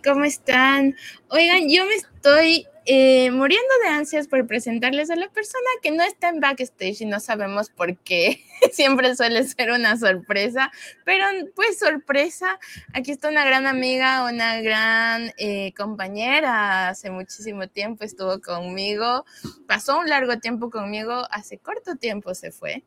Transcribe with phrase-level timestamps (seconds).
[0.00, 0.96] ¿Cómo están?
[1.28, 6.02] Oigan, yo me estoy eh, muriendo de ansias por presentarles a la persona que no
[6.02, 8.42] está en backstage y no sabemos por qué.
[8.72, 10.70] Siempre suele ser una sorpresa,
[11.04, 12.58] pero pues sorpresa.
[12.94, 16.88] Aquí está una gran amiga, una gran eh, compañera.
[16.88, 19.24] Hace muchísimo tiempo estuvo conmigo,
[19.66, 22.84] pasó un largo tiempo conmigo, hace corto tiempo se fue.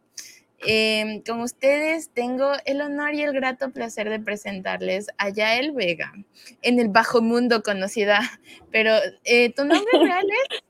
[0.59, 6.13] Eh, con ustedes tengo el honor y el grato placer de presentarles a Yael Vega,
[6.61, 8.19] en el bajo mundo conocida,
[8.71, 10.63] pero eh, ¿tu nombre real es?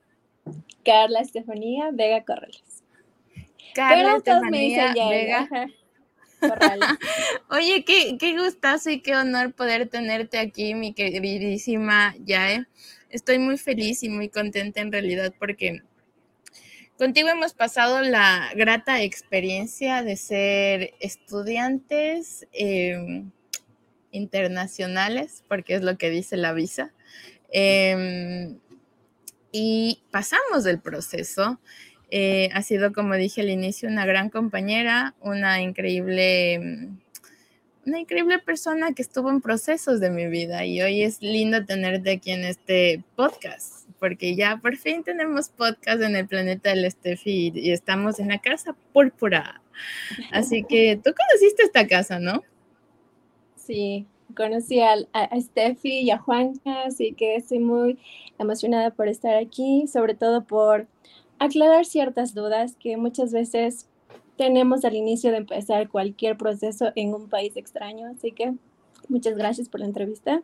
[0.84, 2.84] Carla Estefanía Vega Corrales.
[3.74, 5.50] Carla Estefanía Vega.
[7.50, 12.68] Oye, qué, qué gustazo y qué honor poder tenerte aquí, mi queridísima Yael.
[13.10, 15.82] Estoy muy feliz y muy contenta en realidad porque
[16.98, 23.32] Contigo hemos pasado la grata experiencia de ser estudiantes em,
[24.12, 26.94] internacionales, porque es lo que dice la visa.
[27.52, 28.60] Em,
[29.52, 31.60] y pasamos del proceso.
[32.12, 36.92] Eh, ha sido, como dije al inicio, una gran compañera, una increíble,
[37.86, 42.12] una increíble persona que estuvo en procesos de mi vida y hoy es lindo tenerte
[42.14, 47.52] aquí en este podcast porque ya por fin tenemos podcast en el planeta del Steffi
[47.56, 49.64] y, estamos en la casa púrpura.
[50.32, 52.44] Así que tú conociste esta casa, ¿no?
[53.56, 54.06] Sí,
[54.38, 57.98] conocí a, a Steffi y a Juanca, así que estoy muy
[58.38, 60.86] emocionada por estar aquí, sobre todo por
[61.40, 63.88] aclarar ciertas dudas que muchas veces
[64.38, 68.12] tenemos al inicio de empezar cualquier proceso en un país extraño.
[68.16, 68.54] Así que
[69.10, 70.44] muchas gracias por la entrevista.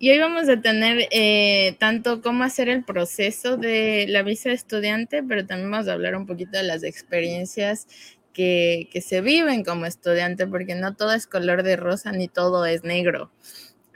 [0.00, 4.54] Y hoy vamos a tener eh, tanto cómo hacer el proceso de la visa de
[4.54, 7.88] estudiante, pero también vamos a hablar un poquito de las experiencias
[8.32, 12.64] que, que se viven como estudiante, porque no todo es color de rosa ni todo
[12.64, 13.32] es negro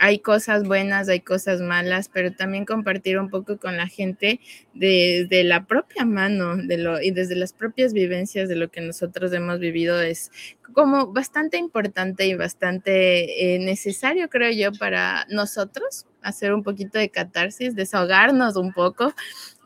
[0.02, 4.40] hay cosas buenas, hay cosas malas, pero también compartir un poco con la gente
[4.74, 9.32] desde la propia mano de lo, y desde las propias vivencias de lo que nosotros
[9.32, 10.32] hemos vivido es
[10.72, 17.08] como bastante importante y bastante eh, necesario, creo yo, para nosotros hacer un poquito de
[17.08, 19.14] catarsis, desahogarnos un poco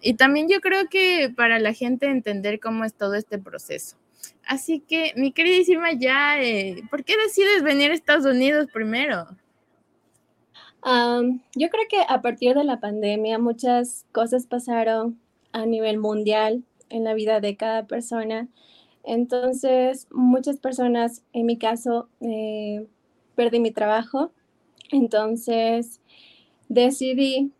[0.03, 3.97] y también yo creo que para la gente entender cómo es todo este proceso.
[4.47, 6.37] Así que, mi queridísima, ya,
[6.91, 9.29] ¿por qué decides venir a Estados Unidos primero?
[10.87, 15.19] Yo creo que a partir de la pandemia muchas cosas pasaron
[15.53, 18.49] a nivel mundial en la vida de cada persona.
[19.03, 22.87] Entonces, muchas personas, en mi caso, eh,
[23.35, 24.31] perdí mi trabajo.
[24.93, 26.01] Entonces,
[26.69, 27.53] decidí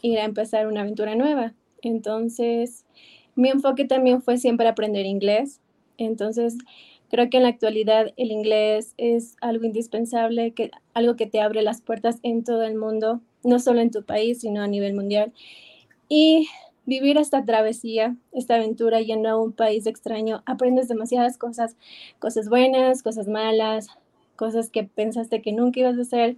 [0.00, 1.54] ir a empezar una aventura nueva.
[1.82, 2.84] Entonces,
[3.36, 5.60] mi enfoque también fue siempre aprender inglés.
[5.98, 6.58] Entonces,
[7.12, 11.62] Creo que en la actualidad el inglés es algo indispensable, que, algo que te abre
[11.62, 15.32] las puertas en todo el mundo, no solo en tu país, sino a nivel mundial.
[16.08, 16.48] Y
[16.84, 21.76] vivir esta travesía, esta aventura yendo a un país extraño, aprendes demasiadas cosas,
[22.18, 23.88] cosas buenas, cosas malas,
[24.36, 26.36] cosas que pensaste que nunca ibas a hacer.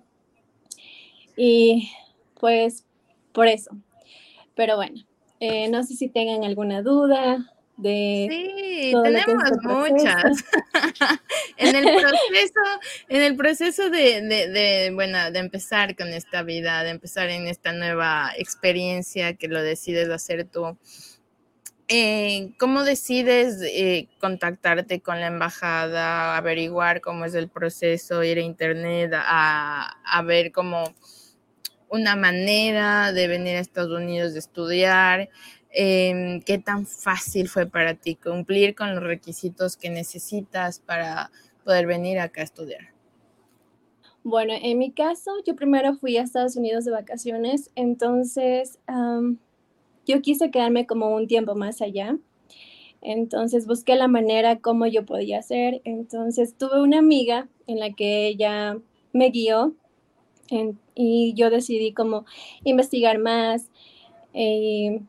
[1.37, 1.91] Y
[2.39, 2.85] pues
[3.33, 3.71] por eso.
[4.55, 5.03] Pero bueno,
[5.41, 10.45] eh, no sé si tengan alguna duda, sí, tenemos muchas.
[11.57, 12.61] en el proceso,
[13.09, 17.73] en el proceso de, de, bueno, de empezar con esta vida, de empezar en esta
[17.73, 20.77] nueva experiencia que lo decides hacer tú.
[21.89, 28.41] Eh, ¿Cómo decides eh, contactarte con la embajada, averiguar cómo es el proceso, ir a
[28.41, 30.95] internet a, a ver cómo
[31.91, 35.29] una manera de venir a Estados Unidos de estudiar?
[35.77, 41.33] Em, qué tan fácil fue para ti cumplir con los requisitos que necesitas para
[41.65, 42.95] poder venir acá a estudiar.
[44.23, 48.79] Bueno, en mi caso, yo primero fui a Estados Unidos de vacaciones, entonces
[50.07, 52.17] yo quise quedarme como un tiempo más allá.
[53.03, 55.82] Entonces busqué la manera como yo podía hacer.
[55.85, 58.79] Entonces tuve una amiga en la que ella
[59.12, 59.75] me guió
[60.94, 62.25] y yo decidí como
[62.62, 63.71] investigar más.
[64.32, 65.03] Eh,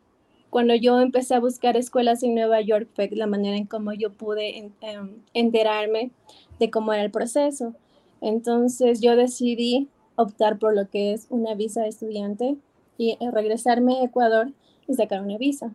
[0.55, 4.13] cuando yo empecé a buscar escuelas en Nueva York fue la manera en cómo yo
[4.13, 6.11] pude em, enterarme
[6.59, 7.73] de cómo era el proceso.
[8.21, 12.55] Entonces yo decidí optar por lo que es una visa de estudiante
[12.97, 14.53] y eh, regresarme a Ecuador
[14.87, 15.73] y sacar una visa.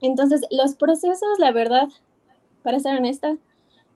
[0.00, 1.88] Entonces los procesos, la verdad,
[2.64, 3.36] para ser honesta,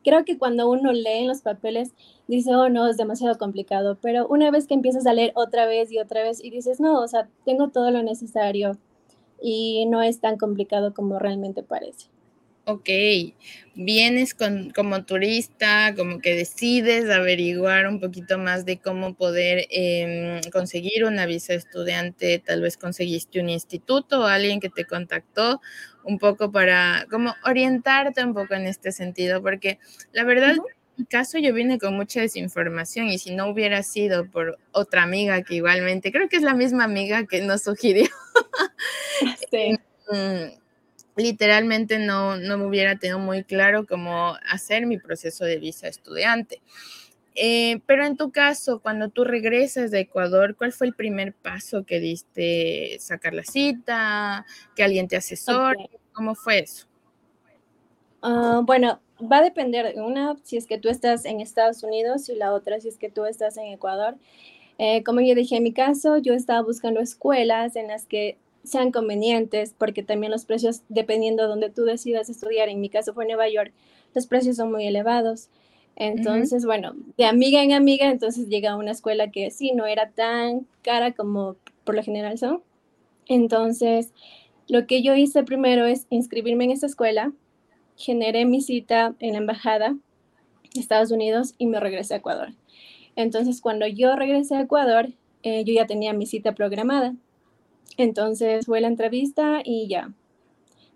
[0.05, 1.93] creo que cuando uno lee en los papeles
[2.29, 5.91] dice, oh no, es demasiado complicado, pero una vez que empiezas a leer otra vez
[5.91, 8.79] y otra vez y dices, no, o sea, tengo todo lo necesario,
[9.47, 12.07] y no es tan complicado como realmente parece.
[12.67, 12.89] Ok,
[13.75, 20.41] vienes con, como turista, como que decides averiguar un poquito más de cómo poder em,
[20.51, 25.61] conseguir una visa estudiante, tal vez conseguiste un instituto o alguien que te contactó
[26.05, 29.79] un poco para como orientarte un poco en este sentido, porque
[30.13, 30.57] la verdad,
[30.97, 35.43] mi caso yo vine con mucha desinformación y si no hubiera sido por otra amiga
[35.43, 38.07] que igualmente, creo que es la misma amiga que nos sugirió.
[39.51, 39.79] Sí.
[40.11, 40.59] Mm,
[41.17, 46.61] literalmente no, no me hubiera tenido muy claro cómo hacer mi proceso de visa estudiante.
[47.37, 51.85] Eh, pero en tu caso, cuando tú regresas de Ecuador, ¿cuál fue el primer paso
[51.85, 52.97] que diste?
[53.01, 54.47] ¿Sacar la cita?
[54.77, 55.91] ¿Que alguien te asesore?
[56.13, 56.87] ¿Cómo fue eso?
[58.23, 59.01] Ah, bueno,
[59.31, 59.95] va a depender.
[59.97, 63.11] Una, si es que tú estás en Estados Unidos y la otra, si es que
[63.11, 64.17] tú estás en Ecuador.
[64.79, 68.93] Eh, como yo dije, en mi caso, yo estaba buscando escuelas en las que sean
[68.93, 73.27] convenientes, porque también los precios, dependiendo de donde tú decidas estudiar, en mi caso fue
[73.27, 73.73] Nueva York,
[74.15, 75.49] los precios son muy elevados.
[75.97, 80.11] Entonces, bueno, de amiga en amiga, entonces llega a una escuela que sí, no era
[80.11, 82.63] tan cara como por lo general son.
[83.27, 84.13] Entonces,
[84.67, 87.33] lo que yo hice primero es inscribirme en esa escuela,
[87.97, 89.97] generé mi cita en la embajada
[90.75, 92.49] de Estados Unidos y me regresé a Ecuador.
[93.17, 95.11] Entonces, cuando yo regresé a Ecuador,
[95.43, 97.15] eh, yo ya tenía mi cita programada.
[97.97, 100.13] Entonces fue la entrevista y ya,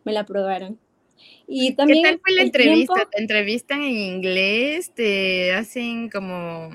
[0.04, 0.78] me la aprobaron.
[1.46, 3.08] Y también ¿Qué tal fue la entrevista?
[3.10, 4.92] ¿Te entrevistan en inglés?
[4.94, 6.70] ¿Te hacen como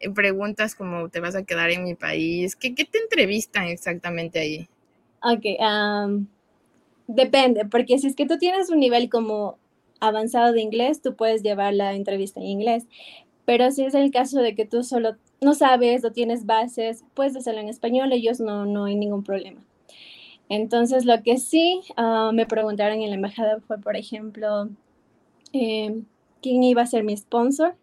[0.00, 2.56] eh, preguntas como te vas a quedar en mi país?
[2.56, 4.68] ¿Qué, qué te entrevistan exactamente ahí?
[5.22, 5.44] Ok,
[7.14, 9.58] depende, porque si es que tú tienes un nivel como
[10.00, 12.86] avanzado de inglés, tú puedes llevar la entrevista en inglés.
[13.44, 17.36] Pero si es el caso de que tú solo no sabes o tienes bases, puedes
[17.36, 19.60] hacerlo en español, ellos no, no hay ningún problema.
[20.48, 24.68] Entonces, lo que sí ah, me preguntaron en la embajada fue, por ejemplo,
[25.52, 26.04] em,
[26.42, 27.74] quién iba a ser mi sponsor.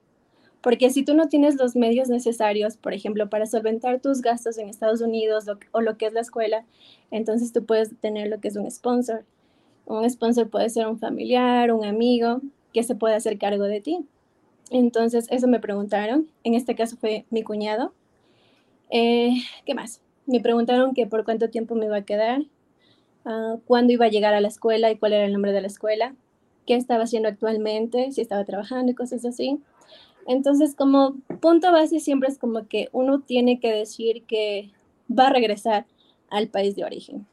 [0.67, 4.67] Porque si tú no tienes los medios necesarios, por ejemplo, para solventar tus gastos en
[4.67, 6.65] Estados Unidos o lo que es la escuela,
[7.09, 9.23] entonces tú puedes tener lo que es un sponsor.
[9.85, 12.41] Un sponsor puede ser un familiar, un amigo
[12.73, 14.05] que se puede hacer cargo de ti.
[14.69, 16.27] Entonces, eso me preguntaron.
[16.43, 17.93] En este caso fue mi cuñado.
[18.89, 19.35] Eh,
[19.65, 20.01] ¿Qué más?
[20.25, 22.41] Me preguntaron que por cuánto tiempo me iba a quedar,
[23.23, 25.67] uh, cuándo iba a llegar a la escuela y cuál era el nombre de la
[25.67, 26.13] escuela,
[26.65, 29.61] qué estaba haciendo actualmente, si estaba trabajando y cosas así.
[30.27, 34.71] Entonces, como punto base siempre es como que uno tiene que decir que
[35.09, 35.85] va a regresar
[36.29, 37.25] al país de origen.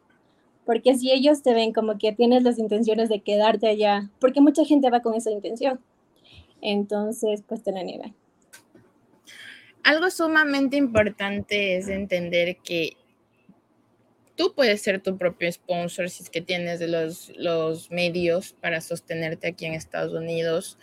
[0.64, 4.64] Porque si ellos te ven como que tienes las intenciones de quedarte allá, porque mucha
[4.64, 5.80] gente va con esa intención
[6.64, 8.16] entonces pues te la niegan.
[9.84, 12.96] Algo sumamente importante es entender que
[14.34, 19.48] tú puedes ser tu propio sponsor si es que tienes los, los medios para sostenerte
[19.48, 20.78] aquí en Estados Unidos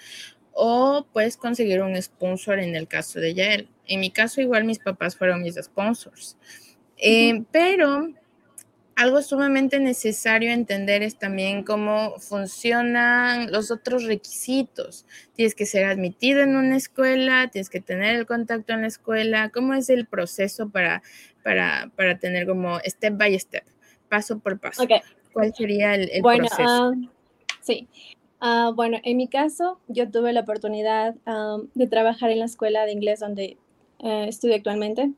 [0.53, 3.69] o puedes conseguir un sponsor en el caso de Yael.
[3.87, 6.37] En mi caso igual mis papás fueron mis sponsors.
[6.97, 8.09] Eh, pero
[8.95, 15.05] algo sumamente necesario entender es también cómo funcionan los otros requisitos.
[15.33, 19.49] Tienes que ser admitido en una escuela, tienes que tener el contacto en la escuela.
[19.49, 21.01] ¿Cómo es el proceso para,
[21.43, 23.63] para, para tener como step by step,
[24.09, 24.87] paso por paso?
[25.33, 26.55] ¿Cuál sería el, proceso?
[26.59, 26.91] Ah,
[27.61, 27.87] sí.
[28.41, 32.85] Uh, bueno, en mi caso, yo tuve la oportunidad um, de trabajar en la escuela
[32.85, 33.57] de inglés donde
[33.99, 35.11] uh, estudio actualmente.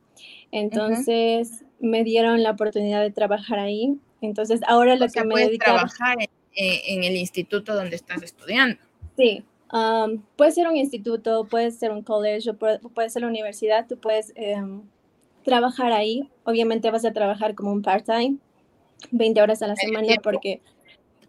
[0.51, 3.97] Entonces, me dieron la oportunidad de trabajar ahí.
[4.21, 6.17] Entonces, ahora lo que me a trabajar
[6.55, 8.77] en, el instituto donde estás estudiando.
[9.17, 13.87] Sí, um, puede ser un instituto, puede ser un college, puede, puede ser la universidad,
[13.87, 14.81] tú puedes em,
[15.43, 16.29] trabajar ahí.
[16.43, 18.37] Obviamente vas a trabajar como un part-time,
[19.11, 20.61] 20 horas a la semana, porque,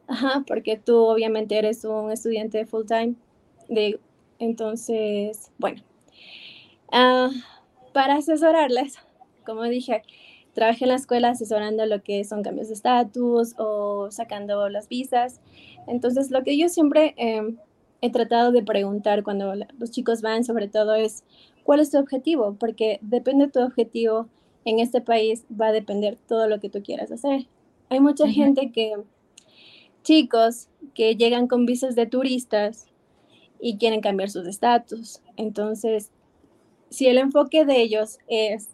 [0.06, 3.14] ajá, porque tú obviamente eres un estudiante full-time.
[3.68, 3.99] De,
[4.38, 5.82] entonces, bueno,
[6.92, 7.30] uh,
[7.92, 8.99] para asesorarles,
[9.44, 10.02] como dije,
[10.54, 15.40] Trabajé en la escuela asesorando lo que son cambios de estatus o sacando las visas.
[15.88, 17.58] Entonces, lo que yo siempre em,
[18.00, 21.25] he tratado de preguntar cuando los chicos van, sobre todo, es
[21.64, 24.28] cuál es tu objetivo, porque depende de tu objetivo
[24.64, 27.49] en este país, va a depender todo lo que tú quieras hacer.
[27.88, 28.94] Hay mucha gente que,
[30.04, 32.87] chicos, que llegan con visas de turistas
[33.61, 35.20] y quieren cambiar sus estatus.
[35.37, 36.11] Entonces,
[36.90, 38.68] si el enfoque de ellos es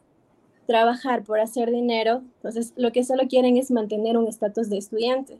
[0.66, 5.38] trabajar por hacer dinero, entonces lo que solo quieren es mantener un estatus de estudiante.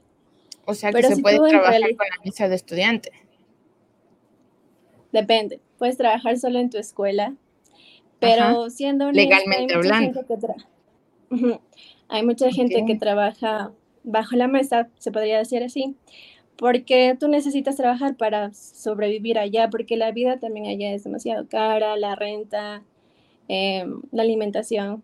[0.65, 3.13] O sea que se puede trabajar con la visa de estudiante.
[5.13, 7.35] Depende, puedes trabajar solo en tu escuela,
[8.19, 10.25] pero siendo legalmente hablando.
[12.09, 13.73] Hay mucha gente que trabaja
[14.05, 15.97] bajo la mesa, se podría decir así,
[16.57, 21.97] porque tú necesitas trabajar para sobrevivir allá, porque la vida también allá es demasiado cara,
[21.97, 22.83] la renta,
[23.49, 25.03] em, la alimentación.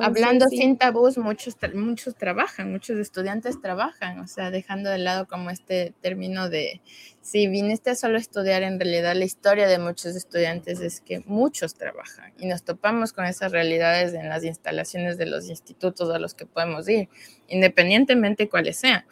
[0.00, 5.50] Hablando sin tabús, muchos, muchos trabajan, muchos estudiantes trabajan, o sea, dejando de lado como
[5.50, 6.80] este término de,
[7.20, 11.74] si viniste a solo estudiar, en realidad la historia de muchos estudiantes es que muchos
[11.74, 16.34] trabajan y nos topamos con esas realidades en las instalaciones de los institutos a los
[16.34, 17.08] que podemos ir,
[17.46, 19.04] independientemente cuáles sean.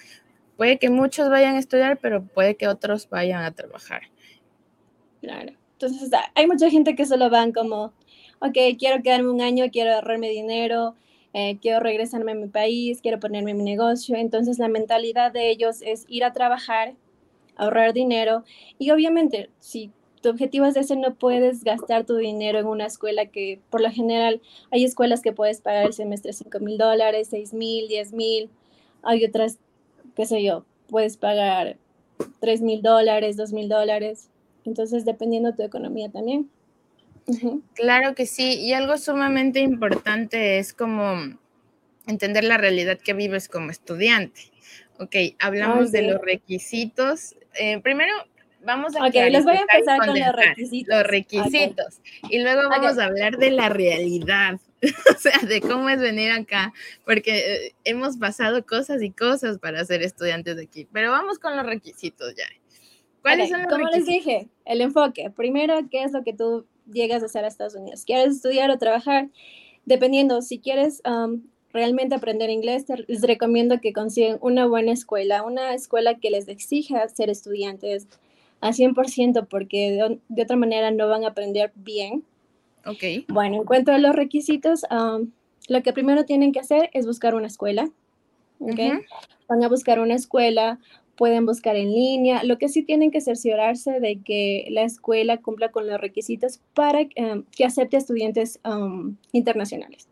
[0.56, 4.02] Puede que muchos vayan a estudiar, pero puede que otros vayan a trabajar.
[5.20, 5.52] Claro.
[5.72, 7.94] Entonces, hay mucha gente que solo van como,
[8.40, 10.94] ok, quiero quedarme un año, quiero ahorrarme dinero,
[11.32, 14.16] eh, quiero regresarme a mi país, quiero ponerme mi negocio.
[14.16, 16.94] Entonces, la mentalidad de ellos es ir a trabajar,
[17.56, 18.44] ahorrar dinero.
[18.78, 19.90] Y obviamente, si
[20.22, 23.90] tu objetivo es ese, no puedes gastar tu dinero en una escuela que, por lo
[23.90, 28.50] general, hay escuelas que puedes pagar el semestre 5 mil dólares, 6 mil, 10 mil.
[29.02, 29.58] Hay otras
[30.14, 31.76] qué sé yo, puedes pagar
[32.40, 34.28] 3 mil dólares, 2 mil dólares.
[34.64, 36.50] Entonces, dependiendo de tu economía también.
[37.74, 41.38] Claro que sí, y algo sumamente importante es como
[42.06, 44.50] entender la realidad que vives como estudiante.
[44.98, 47.34] Ok, hablamos de los requisitos.
[47.54, 48.12] Eh, primero,
[48.64, 49.06] vamos a...
[49.06, 50.94] Ok, les voy a empezar con, los requisitos.
[50.94, 52.00] Los requisitos.
[52.28, 54.60] Y luego vamos a hablar de la realidad.
[55.14, 56.72] o sea, de cómo es venir acá,
[57.04, 61.54] porque eh, hemos pasado cosas y cosas para ser estudiantes de aquí, pero vamos con
[61.54, 62.46] los requisitos ya.
[63.20, 65.30] ¿Cuáles son los Como les dije, el enfoque.
[65.30, 68.04] Primero, ¿qué es lo que tú llegas a hacer a Estados Unidos?
[68.04, 69.28] ¿Quieres estudiar o trabajar?
[69.84, 71.42] Dependiendo, si quieres um,
[71.72, 77.08] realmente aprender inglés, les recomiendo que consigan una buena escuela, una escuela que les exija
[77.08, 78.08] ser estudiantes
[78.60, 82.24] a 100%, porque de, de otra manera no van a aprender bien
[82.86, 83.02] Ok.
[83.28, 84.84] Bueno, en cuanto a los requisitos,
[85.68, 87.90] lo que primero tienen que hacer es buscar una escuela.
[88.58, 88.92] Okay.
[89.48, 90.78] Van a buscar una escuela,
[91.20, 92.44] pueden buscar en línea.
[92.44, 97.02] Lo que sí tienen que cerciorarse de que la escuela cumpla con los requisitos para
[97.14, 98.58] em, que acepte estudiantes
[99.30, 100.08] internacionales.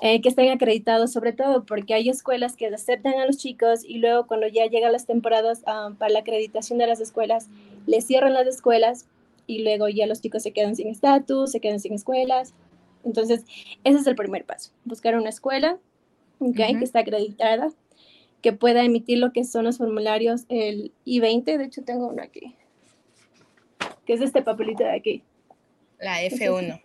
[0.00, 3.98] Eh, que estén acreditados sobre todo porque hay escuelas que aceptan a los chicos y
[3.98, 5.64] luego cuando ya llegan las temporadas
[5.98, 7.48] para la acreditación de las escuelas,
[7.88, 9.08] les cierran las escuelas
[9.48, 12.54] y luego ya los chicos se quedan sin estatus, se quedan sin escuelas.
[13.04, 13.44] Entonces,
[13.82, 15.80] ese es el primer paso, buscar una escuela
[16.38, 17.72] okay, que está acreditada,
[18.42, 22.54] que pueda emitir lo que son los formularios, el I-20, de hecho tengo uno aquí,
[24.04, 25.22] que es este papelito de aquí.
[25.98, 26.82] La F1.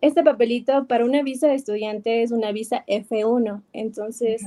[0.00, 3.62] Este papelito para una visa de estudiante es una visa F1.
[3.72, 4.42] Entonces,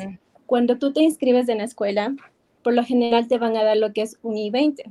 [0.45, 2.15] cuando tú te inscribes en la escuela,
[2.61, 4.83] por lo general te van a dar lo que es un I-20.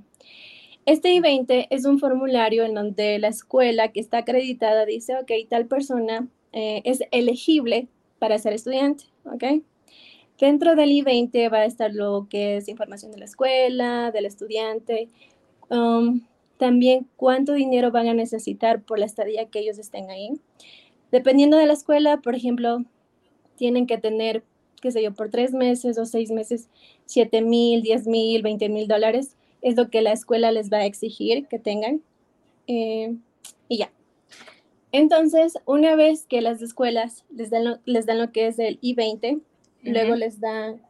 [0.87, 5.67] Este I-20 es un formulario en donde la escuela que está acreditada dice, ok, tal
[5.67, 9.63] persona eh, es elegible para ser estudiante, ok.
[10.39, 15.09] Dentro del I-20 va a estar lo que es información de la escuela, del estudiante,
[15.71, 16.21] um,
[16.59, 20.31] también cuánto dinero van a necesitar por la estadía que ellos estén ahí.
[21.11, 22.85] Dependiendo de la escuela, por ejemplo,
[23.57, 24.43] tienen que tener,
[24.83, 26.69] qué sé yo, por tres meses o seis meses,
[27.07, 30.85] 7 mil, 10 mil, 20 mil dólares es lo que la escuela les va a
[30.85, 32.03] exigir que tengan.
[32.67, 33.17] Eh,
[33.69, 33.91] y ya.
[34.93, 39.41] Entonces, una vez que las escuelas les dan les dan lo que es el I-20,
[39.87, 40.81] luego les dan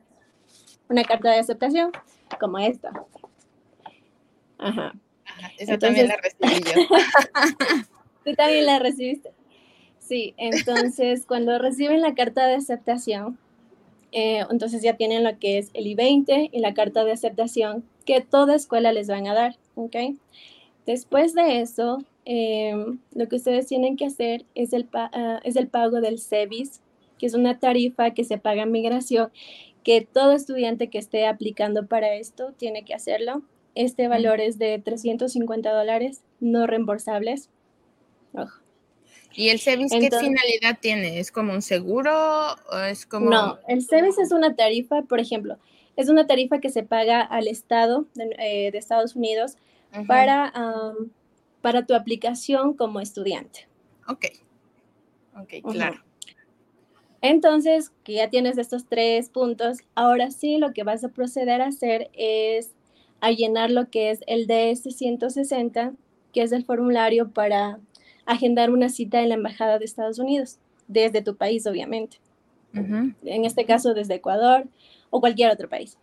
[0.88, 1.92] una carta de aceptación,
[2.40, 2.92] como esta.
[4.58, 4.94] Ajá.
[5.58, 6.82] esa también la recibí yo.
[8.24, 9.30] Tú también la recibiste.
[9.98, 13.38] Sí, entonces cuando reciben la carta de aceptación,
[14.12, 18.20] eh, entonces ya tienen lo que es el I-20 y la carta de aceptación que
[18.20, 19.96] toda escuela les van a dar, ¿ok?
[20.86, 25.66] Después de eso, em, lo que ustedes tienen que hacer es el, ah, es el
[25.66, 26.80] pago del SEVIS,
[27.18, 29.30] que es una tarifa que se paga en migración,
[29.84, 33.42] que todo estudiante que esté aplicando para esto tiene que hacerlo.
[33.74, 37.50] Este valor es de 350 dólares no reembolsables.
[39.34, 41.20] ¿Y el SEVIS qué finalidad tiene?
[41.20, 42.10] ¿Es como un seguro
[42.72, 43.30] o es como...?
[43.30, 45.58] No, el SEVIS es una tarifa, por ejemplo,
[45.94, 49.56] es una tarifa que se paga al Estado de, eh, Estados Unidos
[50.06, 50.52] para,
[51.60, 53.68] para tu aplicación como estudiante.
[54.08, 54.26] Ok,
[55.36, 56.05] ok, claro.
[57.22, 61.66] Entonces, que ya tienes estos tres puntos, ahora sí lo que vas a proceder a
[61.66, 62.72] hacer es
[63.20, 65.94] a llenar lo que es el DS-160,
[66.32, 67.80] que es el formulario para
[68.26, 70.58] agendar una cita en la Embajada de Estados Unidos,
[70.88, 72.18] desde tu país, obviamente.
[72.74, 74.68] En este caso, desde Ecuador
[75.08, 75.96] o cualquier otro país.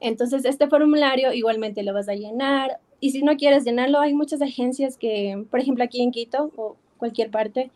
[0.00, 4.40] Entonces, este formulario igualmente lo vas a llenar y si no quieres llenarlo, hay muchas
[4.40, 7.70] agencias que, por ejemplo, aquí en Quito o cualquier parte,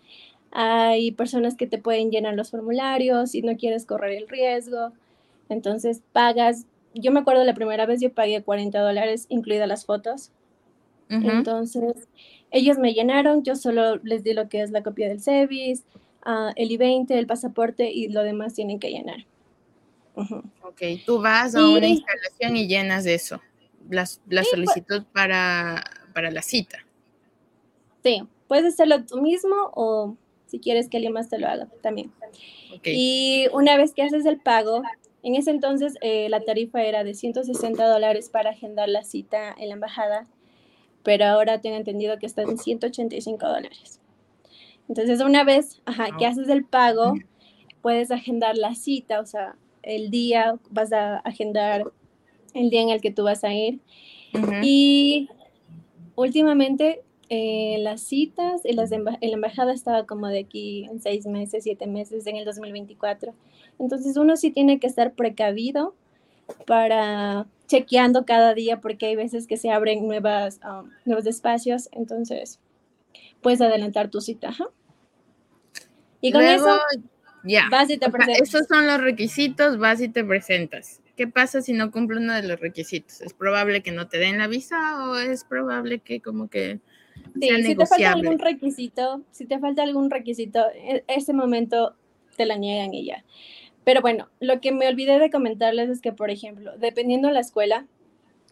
[0.53, 4.93] hay personas que te pueden llenar los formularios si no quieres correr el riesgo.
[5.49, 10.31] Entonces, pagas yo me acuerdo la primera vez yo pagué 40 dólares, incluidas las fotos.
[11.09, 12.09] Entonces,
[12.53, 15.83] ellos me llenaron, yo solo les di lo que es la copia del CEVIS,
[16.25, 19.27] uh, el I-20, el pasaporte y lo demás tienen que llenar.
[20.15, 23.41] Ok, tú vas a una instalación y llenas eso,
[23.89, 25.83] la, la pues solicitud para,
[26.15, 26.79] para la cita.
[28.05, 30.17] Sí, puedes hacerlo tú mismo o
[30.51, 32.13] si quieres que alguien más te lo haga también.
[32.85, 34.83] Y una vez que haces el pago,
[35.23, 39.69] en ese entonces eh, la tarifa era de 160 dólares para agendar la cita en
[39.69, 40.27] la embajada,
[41.03, 44.01] pero ahora tengo entendido que está en 185 dólares.
[44.89, 45.81] Entonces, una vez
[46.19, 47.15] que haces el pago,
[47.81, 51.85] puedes agendar la cita, o sea, el día, vas a agendar
[52.55, 53.81] el día en el que tú vas a ir.
[54.63, 55.29] Y
[56.17, 57.03] últimamente
[57.33, 61.87] eh, las citas en, las la embajada estaba como de aquí en seis meses, siete
[61.87, 63.33] meses, en el 2024.
[63.79, 65.95] Entonces uno sí tiene que estar precavido
[66.67, 71.89] para chequeando cada día porque hay veces que se abren nuevas, um, nuevos espacios.
[71.93, 72.59] Entonces
[73.41, 74.51] puedes adelantar tu cita.
[76.21, 76.81] Y con eso
[77.45, 77.69] ya.
[77.71, 78.49] Vas y te presentas.
[78.49, 81.01] Esos son los requisitos, vas y te presentas.
[81.17, 83.21] ¿Qué pasa si no cumple uno de los requisitos?
[83.21, 86.81] ¿Es probable que no te den la visa o es probable que como que
[87.41, 91.95] Sí, si te falta algún requisito, si te falta algún requisito, en ese momento
[92.37, 93.25] te la niegan y ya.
[93.85, 97.41] Pero bueno, lo que me olvidé de comentarles es que, por ejemplo, dependiendo de la
[97.41, 97.87] escuela,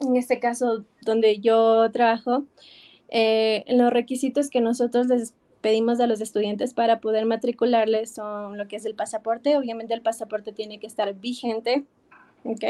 [0.01, 2.45] en este caso donde yo trabajo,
[3.09, 8.69] eh, los requisitos que nosotros les pedimos a los estudiantes para poder matricularles son lo
[8.69, 9.57] que es el pasaporte.
[9.57, 11.85] Obviamente el pasaporte tiene que estar vigente,
[12.45, 12.65] ¿ok?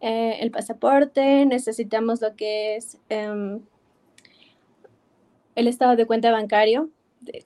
[0.00, 3.60] Eh, el pasaporte, necesitamos lo que es em,
[5.56, 6.90] el estado de cuenta bancario,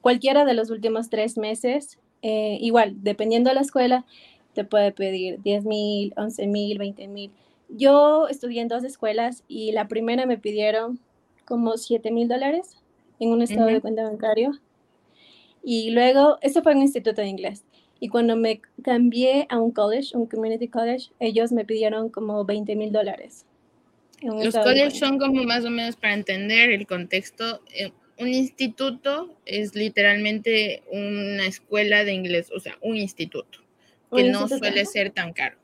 [0.01, 4.05] cualquiera de los últimos tres meses, eh, igual, dependiendo de la escuela,
[4.53, 7.31] te puede pedir 10 mil, 11 mil, 20 mil.
[7.69, 10.99] Yo estudié en dos escuelas y la primera me pidieron
[11.45, 12.77] como 7 mil dólares
[13.19, 14.51] en un estado de cuenta bancario.
[15.63, 17.63] Y luego, eso fue en un instituto de inglés.
[17.99, 22.75] Y cuando me cambié a un college, un community college, ellos me pidieron como 20
[22.75, 23.45] mil dólares.
[24.21, 27.61] Los colleges son como más o menos para entender el contexto.
[27.73, 33.59] Eh, un instituto es literalmente una escuela de inglés, o sea, un instituto,
[34.15, 35.57] que no suele ser tan caro.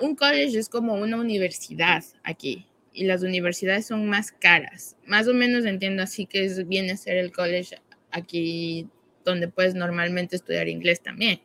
[0.00, 4.96] Un college es como una universidad aquí y las universidades son más caras.
[5.06, 7.80] Más o menos entiendo así que es, viene a ser el college
[8.10, 8.86] aquí
[9.24, 11.40] donde puedes normalmente estudiar inglés también.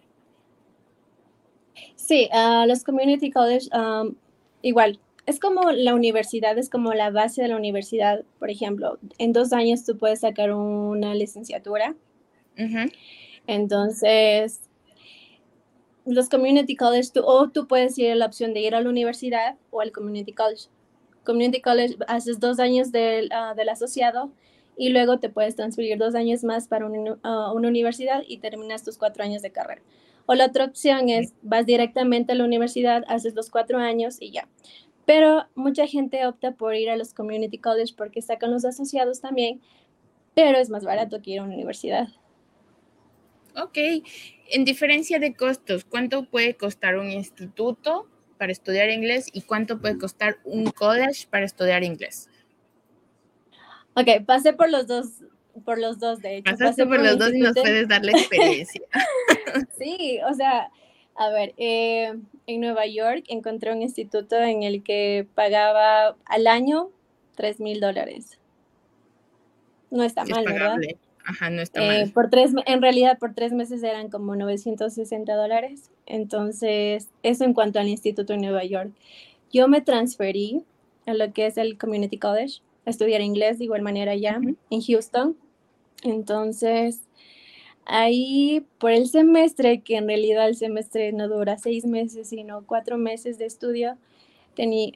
[1.96, 4.16] Sí, uh, los community college um,
[4.62, 8.24] igual es como la universidad, es como la base de la universidad.
[8.40, 11.96] Por ejemplo, en dos años tú puedes sacar una licenciatura.
[13.48, 14.62] Entonces,
[16.06, 19.58] los community college, o tú puedes ir a la opción de ir a la universidad
[19.70, 20.66] o al community college.
[21.24, 24.32] Community college haces dos años del, ah, del asociado
[24.78, 26.88] y luego te puedes transferir dos años más para
[27.24, 29.82] ah, una universidad y terminas tus cuatro años de carrera.
[30.26, 34.32] O la otra opción es, vas directamente a la universidad, haces los cuatro años y
[34.32, 34.48] ya.
[35.06, 39.62] Pero mucha gente opta por ir a los community college porque sacan los asociados también,
[40.36, 42.08] pero es más barato que ir a una universidad.
[43.56, 43.78] Ok,
[44.50, 49.98] en diferencia de costos, ¿cuánto puede costar un instituto para estudiar inglés y cuánto puede
[49.98, 52.30] costar un college para estudiar inglés?
[53.96, 55.08] Ok, pasé por los dos,
[55.66, 56.52] por los dos de hecho.
[56.52, 58.82] Pasaste por, los dos y nos puedes dar la experiencia.
[59.78, 60.72] sí, o sea,
[61.22, 62.16] a ver, eh,
[62.48, 66.90] en Nueva York encontré un instituto en el que pagaba al año
[67.36, 68.40] 3 mil dólares.
[69.92, 70.78] No está mal, ¿verdad?
[71.24, 72.12] Ajá, no está eh, mal.
[72.12, 75.92] Por tres, en realidad, por tres meses eran como 960 dólares.
[76.08, 78.90] Entonces, eso en cuanto al instituto en Nueva York.
[79.54, 80.64] Yo me transferí
[81.06, 84.40] a lo que es el Community College, a estudiar inglés de igual manera ya,
[84.72, 85.38] en Houston.
[86.02, 87.02] Entonces,
[87.86, 92.98] Ahí por el semestre, que en realidad el semestre no dura seis meses, sino cuatro
[92.98, 93.98] meses de estudio,
[94.56, 94.92] tenía,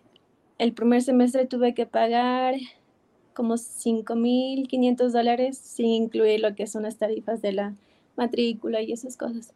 [0.58, 2.56] el primer semestre tuve que pagar
[3.34, 7.76] como 5.500 dólares sin incluir lo que son las tarifas de la
[8.16, 9.54] matrícula y esas cosas.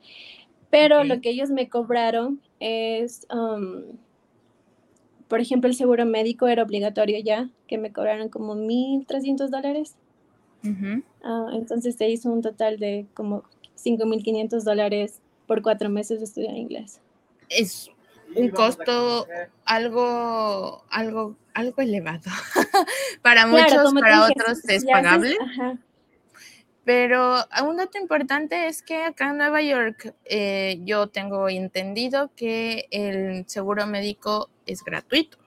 [0.70, 3.84] Pero lo que ellos me cobraron es, um,
[5.28, 9.96] por ejemplo, el seguro médico era obligatorio ya, que me cobraron como 1.300 dólares.
[11.24, 13.44] Ah, entonces se hizo un total de como
[13.78, 17.00] 5.500 dólares por cuatro meses de estudiar inglés.
[17.50, 17.90] Es
[18.36, 19.28] un costo
[19.66, 22.30] algo, algo, algo elevado.
[23.22, 25.38] para muchos, para otros es pagable.
[26.84, 32.88] Pero un dato importante es que acá en Nueva York eh, yo tengo entendido que
[32.90, 35.38] el seguro médico es gratuito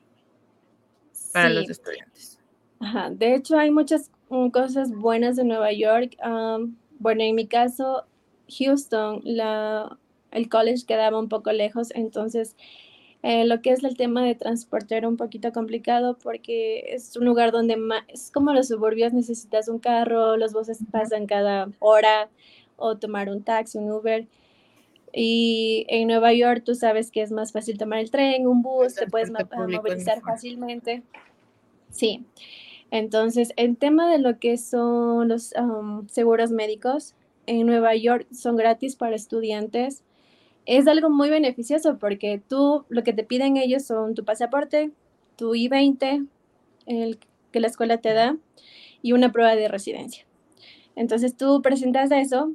[1.32, 2.38] para los estudiantes.
[2.78, 3.10] Ajá.
[3.10, 4.10] De hecho, hay muchas
[4.50, 6.16] cosas buenas de Nueva York.
[6.98, 8.04] bueno, en mi caso,
[8.48, 9.98] Houston, la,
[10.30, 12.56] el college quedaba un poco lejos, entonces
[13.22, 17.24] eh, lo que es el tema de transporte era un poquito complicado porque es un
[17.24, 22.30] lugar donde es como los suburbios, necesitas un carro, los buses pasan cada hora
[22.76, 24.26] o tomar un taxi, un Uber.
[25.14, 28.94] Y en Nueva York tú sabes que es más fácil tomar el tren, un bus,
[28.94, 31.02] te puedes movilizar fácilmente.
[31.90, 32.24] Sí.
[32.92, 35.54] Entonces, el tema de lo que son los
[36.08, 37.14] seguros médicos,
[37.46, 40.04] en Nueva York son gratis para estudiantes
[40.66, 44.92] es algo muy beneficioso porque tú lo que te piden ellos son tu pasaporte,
[45.36, 46.28] tu I-20,
[46.84, 47.18] el
[47.50, 48.36] que la escuela te da,
[49.00, 50.26] y una prueba de residencia.
[50.94, 52.52] Entonces tú presentas eso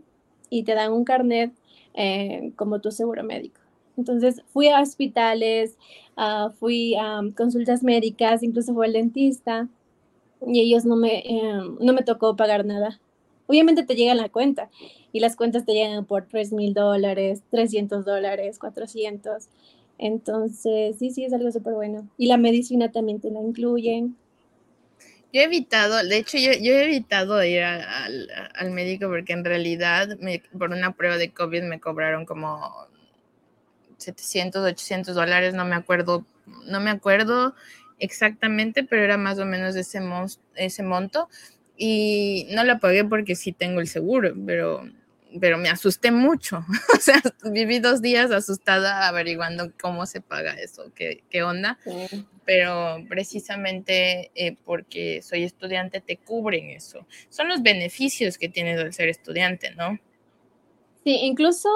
[0.52, 1.52] y te dan un carnet
[1.96, 3.60] eh, como tu seguro médico.
[3.98, 5.80] Entonces fui a hospitales,
[6.16, 9.68] ah, fui a consultas médicas, incluso fue al dentista
[10.46, 13.00] y ellos no me, eh, no me tocó pagar nada.
[13.48, 14.70] Obviamente te llega la cuenta
[15.14, 19.48] y las cuentas te llegan por 3 mil dólares, 300 dólares, 400.
[19.98, 22.08] Entonces, sí, sí, es algo súper bueno.
[22.18, 24.16] Y la medicina también te la incluyen.
[25.34, 30.18] Yo he evitado, de hecho, yo, he evitado ir al, al, médico porque en realidad
[30.58, 32.88] por una prueba de COVID me cobraron como
[33.98, 36.26] 700, 800 dólares, no me acuerdo,
[36.66, 37.54] no me acuerdo
[38.00, 40.00] exactamente, pero era más o menos ese,
[40.56, 41.30] ese monto
[41.78, 44.90] y no la pagué porque sí tengo el seguro, pero,
[45.40, 46.66] pero me asusté mucho.
[46.98, 51.78] o sea, viví dos días asustada averiguando cómo se paga eso, qué, qué onda.
[52.46, 57.06] Pero precisamente eh, porque soy estudiante te cubren eso.
[57.30, 60.00] Son los beneficios que tienes al ser estudiante, ¿no?
[61.04, 61.70] Sí, incluso,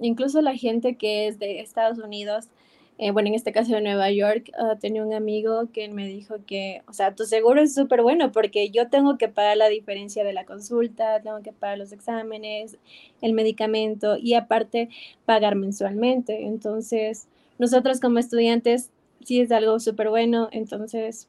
[0.00, 2.50] incluso la gente que es de Estados Unidos
[2.96, 6.36] eh, bueno, en este caso de Nueva York, uh, tenía un amigo que me dijo
[6.46, 10.22] que, o sea, tu seguro es súper bueno porque yo tengo que pagar la diferencia
[10.22, 12.76] de la consulta, tengo que pagar los exámenes,
[13.20, 14.90] el medicamento y aparte
[15.24, 16.44] pagar mensualmente.
[16.46, 17.26] Entonces,
[17.58, 18.90] nosotros como estudiantes,
[19.24, 20.48] sí es algo súper bueno.
[20.52, 21.28] Entonces,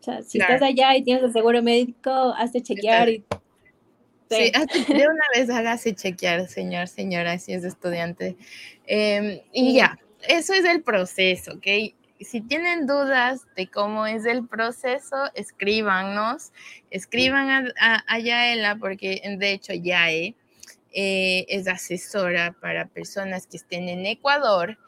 [0.00, 3.24] o sea, si estás allá y tienes el seguro médico, hazte chequear y
[4.30, 4.50] Sí,
[4.88, 8.36] de una vez hágase chequear, señor, señora, si es estudiante.
[8.86, 11.66] Em, y ya, eso es el proceso, ¿ok?
[12.20, 16.52] Si tienen dudas de cómo es el proceso, escríbanos,
[16.90, 20.34] escriban a, Yaela, porque de hecho Yae
[20.92, 24.78] eh, es asesora para personas que estén en Ecuador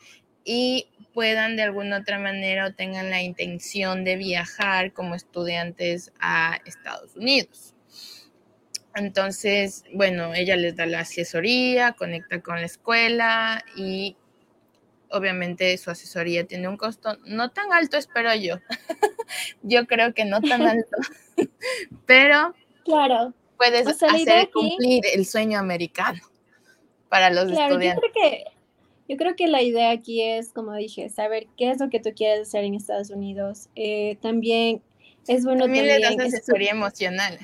[0.44, 6.61] y puedan de alguna otra manera o tengan la intención de viajar como estudiantes a
[6.64, 7.75] Estados Unidos.
[8.94, 14.16] Entonces, bueno, ella les da la asesoría, conecta con la escuela y
[15.11, 18.57] obviamente su asesoría tiene un costo no tan alto, espero yo.
[19.62, 20.97] yo creo que no tan alto,
[22.07, 23.33] pero claro.
[23.57, 26.21] puedes hacer cumplir el sueño americano
[27.09, 27.95] para los estudiantes.
[27.95, 28.45] Yo creo, que,
[29.09, 32.11] yo creo que la idea aquí es, como dije, saber qué es lo que tú
[32.14, 33.69] quieres hacer en Estados Unidos.
[33.75, 34.83] Eh, también
[35.27, 37.38] es bueno también, le das asesoría emocional.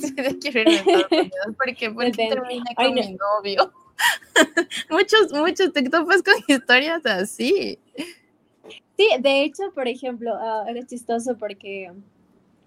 [0.00, 3.72] si quiero ir a Estados Unidos, porque, porque terminé con mi novio.
[4.90, 7.78] muchos, muchos topas con historias así.
[8.96, 11.92] Sí, de hecho, por ejemplo, uh, era chistoso porque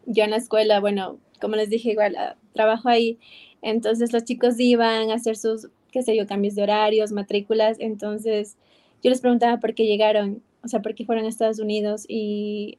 [0.05, 3.17] yo en la escuela, bueno, como les dije, igual ah, trabajo ahí,
[3.61, 8.57] entonces los chicos iban a hacer sus, qué sé yo, cambios de horarios, matrículas, entonces
[9.01, 12.77] yo les preguntaba por qué llegaron, o sea, por qué fueron a Estados Unidos y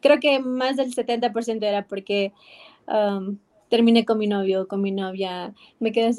[0.00, 2.32] creo que más del 70% era porque
[3.68, 6.10] terminé con mi novio, con mi novia, me quedé,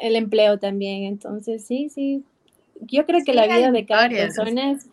[0.00, 1.04] el empleo también.
[1.04, 2.24] Entonces, sí, sí.
[2.80, 4.86] Yo creo que la vida de cada persona es.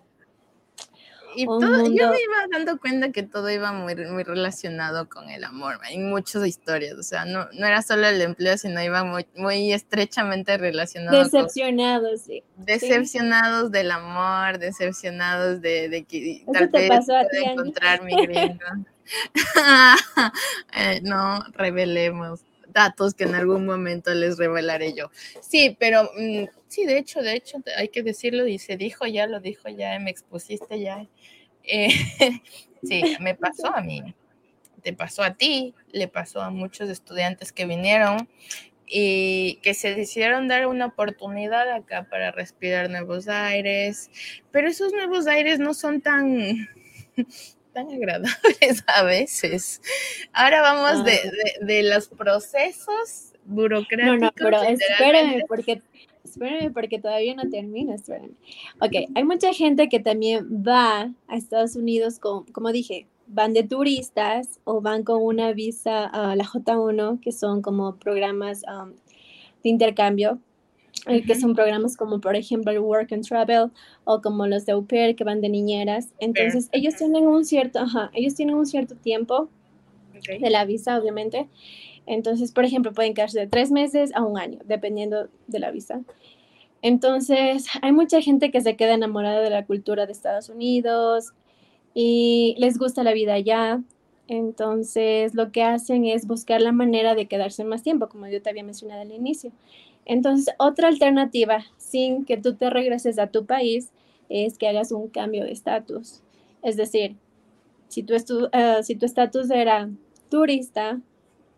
[1.33, 5.45] Y todo, yo me iba dando cuenta que todo iba muy, muy relacionado con el
[5.45, 5.79] amor.
[5.83, 9.71] Hay muchas historias, o sea, no, no era solo el empleo, sino iba muy, muy
[9.71, 11.23] estrechamente relacionado.
[11.23, 12.43] Decepcionados, sí.
[12.57, 18.59] Decepcionados del amor, decepcionados de, de que tal vez pueda encontrar mi gringo.
[20.73, 25.11] Eh, no revelemos datos que en algún momento les revelaré yo.
[25.41, 29.27] Sí, pero mm, sí, de hecho, de hecho, hay que decirlo y se dijo ya,
[29.27, 31.07] lo dijo ya, me expusiste ya.
[31.63, 31.89] Eh,
[32.83, 34.15] sí, me pasó a mí,
[34.81, 38.27] te pasó a ti, le pasó a muchos estudiantes que vinieron
[38.87, 44.09] y que se decidieron dar una oportunidad acá para respirar nuevos aires,
[44.51, 46.67] pero esos nuevos aires no son tan
[47.73, 49.81] tan agradables a veces.
[50.33, 51.03] Ahora vamos ah.
[51.03, 54.19] de, de, los procesos burocráticos.
[54.19, 55.81] No, no, pero espérame, porque
[56.23, 58.35] espérame porque todavía no termino, espérame.
[58.79, 63.63] Ok, hay mucha gente que también va a Estados Unidos, con, como dije, van de
[63.63, 68.93] turistas o van con una visa a la J1, que son como programas um,
[69.63, 70.39] de intercambio,
[71.07, 73.71] eh, que son programas como por ejemplo el Work and Travel
[74.03, 76.09] o como los de Au pair que van de niñeras.
[76.19, 79.49] Entonces ellos tienen un cierto, ajá, ellos tienen un cierto tiempo
[80.39, 81.47] de la visa, obviamente.
[82.05, 86.01] Entonces, por ejemplo, pueden quedarse de tres meses a un año, dependiendo de la visa.
[86.81, 91.33] Entonces, hay mucha gente que se queda enamorada de la cultura de Estados Unidos
[91.93, 93.81] y les gusta la vida allá.
[94.27, 98.49] Entonces, lo que hacen es buscar la manera de quedarse más tiempo, como yo te
[98.49, 99.51] había mencionado al inicio.
[100.05, 103.91] Entonces, otra alternativa, sin que tú te regreses a tu país,
[104.29, 106.21] es que hagas un cambio de estatus.
[106.63, 107.15] Es decir,
[107.87, 109.89] si tu, uh, si tu estatus era
[110.29, 110.99] turista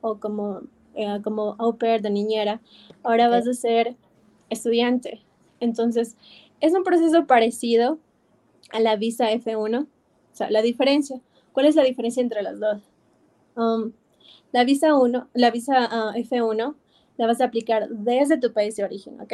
[0.01, 0.61] o como,
[0.95, 2.61] uh, como au pair de niñera,
[3.03, 3.95] ahora vas a ser
[4.49, 5.21] estudiante.
[5.59, 6.17] Entonces,
[6.59, 7.99] es un proceso parecido
[8.71, 9.83] a la visa F1.
[9.83, 12.81] O sea, la diferencia, ¿cuál es la diferencia entre las dos?
[13.55, 13.93] Um,
[14.51, 16.75] la visa 1, la visa uh, F1
[17.17, 19.33] la vas a aplicar desde tu país de origen, ¿ok?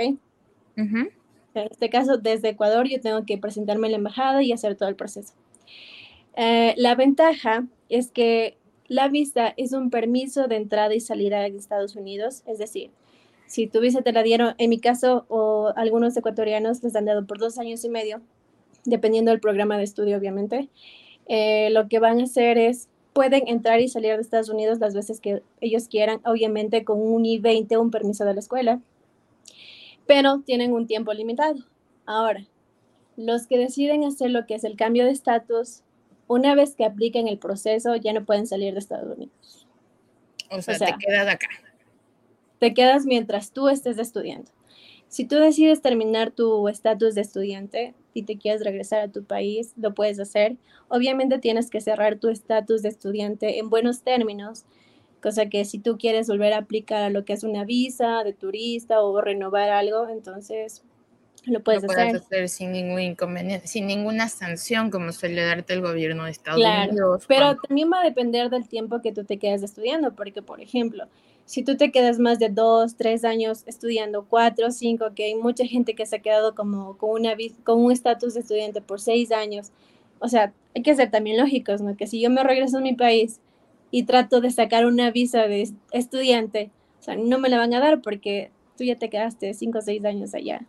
[1.56, 4.90] En este caso, desde Ecuador, yo tengo que presentarme en la embajada y hacer todo
[4.90, 5.34] el proceso.
[6.36, 11.48] Eh, la ventaja es que la visa es un permiso de entrada y salida de
[11.50, 12.92] Estados Unidos, es decir,
[13.46, 17.26] si tu visa te la dieron, en mi caso, o algunos ecuatorianos les han dado
[17.26, 18.22] por dos años y medio,
[18.86, 20.70] dependiendo del programa de estudio, obviamente,
[21.28, 22.90] eh, lo que van a hacer es
[23.20, 27.26] pueden entrar y salir de Estados Unidos las veces que ellos quieran, obviamente con un
[27.26, 28.80] I-20, un permiso de la escuela,
[30.08, 31.66] pero tienen un tiempo limitado.
[32.06, 32.48] Ahora,
[33.18, 35.82] los que deciden hacer lo que es el cambio de estatus,
[36.28, 39.68] una vez que apliquen el proceso, ya no pueden salir de Estados Unidos.
[40.50, 41.50] O sea, te quedas acá.
[42.60, 44.50] Te quedas mientras tú estés estudiando.
[45.10, 49.74] Si tú decides terminar tu estatus de estudiante y te quieres regresar a tu país,
[49.78, 50.58] lo puedes hacer.
[50.88, 54.66] Obviamente tienes que cerrar tu estatus de estudiante en buenos términos,
[55.22, 58.34] cosa que si tú quieres volver a aplicar a lo que es una visa de
[58.34, 60.84] turista o renovar algo, entonces
[61.46, 62.50] lo puedes, lo puedes hacer.
[62.50, 67.26] sin ningún inconveniente, sin ninguna sanción como suele darte el gobierno de Estados Unidos.
[67.28, 71.06] Pero también va a depender del tiempo que tú te quedes estudiando, porque por ejemplo,
[71.50, 75.66] si tú te quedas más de dos, tres años estudiando, cuatro, cinco, que hay mucha
[75.66, 79.32] gente que se ha quedado como con, una, con un estatus de estudiante por seis
[79.32, 79.72] años,
[80.20, 81.98] o sea, hay que ser también lógicos, ¿no?
[81.98, 83.40] Que si yo me regreso a mi país
[83.90, 87.80] y trato de sacar una visa de estudiante, o sea, no me la van a
[87.80, 90.68] dar porque tú ya te quedaste cinco o seis años allá.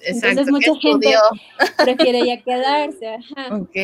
[0.00, 1.14] Exacto, Entonces mucha gente
[1.84, 3.06] prefiere ya quedarse.
[3.06, 3.54] Ajá.
[3.54, 3.76] Ok,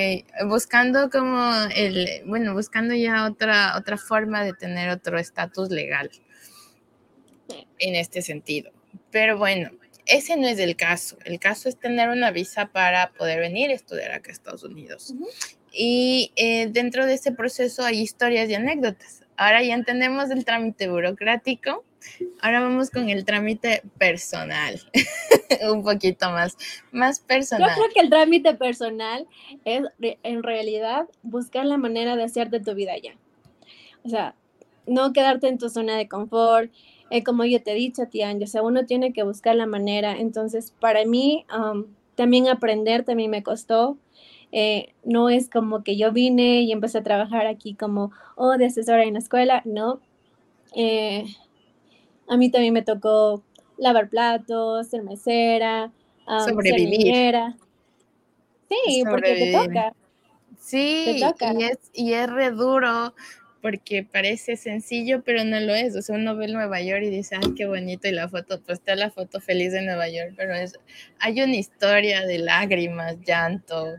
[0.49, 6.11] buscando como el, bueno, buscando ya otra, otra forma de tener otro estatus legal
[7.79, 8.71] en este sentido.
[9.11, 9.71] Pero bueno,
[10.07, 11.17] ese no es el caso.
[11.25, 15.15] El caso es tener una visa para poder venir a estudiar acá a Estados Unidos.
[15.73, 19.24] Y eh, dentro de ese proceso hay historias y anécdotas.
[19.37, 21.85] Ahora ya entendemos el trámite burocrático
[22.41, 24.81] Ahora vamos con el trámite personal,
[25.73, 26.57] un poquito más,
[26.93, 27.71] más personal.
[27.71, 29.27] Yo creo que el trámite personal
[29.65, 33.15] es en realidad buscar la manera de hacerte tu vida ya.
[34.05, 34.35] O sea,
[34.87, 36.71] no quedarte en tu zona de confort.
[37.11, 40.13] Eh, como yo te he dicho, tía, o sea, uno tiene que buscar la manera.
[40.19, 41.47] Entonces, para mí,
[42.15, 43.97] también aprender también me costó.
[44.57, 48.67] Eh, no es como que yo vine y empecé a trabajar aquí como, oh, de
[48.67, 50.01] asesora en la escuela, no.
[50.77, 51.25] Eh,
[52.29, 53.43] a mí también me tocó
[53.79, 55.91] lavar platos, ser mesera,
[56.47, 57.35] sobrevivir.
[58.69, 59.93] sí, porque te toca.
[60.61, 63.13] Sí, Y, es, y es re duro
[63.61, 65.97] porque parece sencillo, pero no lo es.
[65.97, 68.79] O sea, uno ve Nueva York y dice, ay, qué bonito, y la foto, pues
[68.79, 70.79] está la foto feliz de Nueva York, pero es,
[71.19, 73.95] hay una historia de lágrimas, llanto,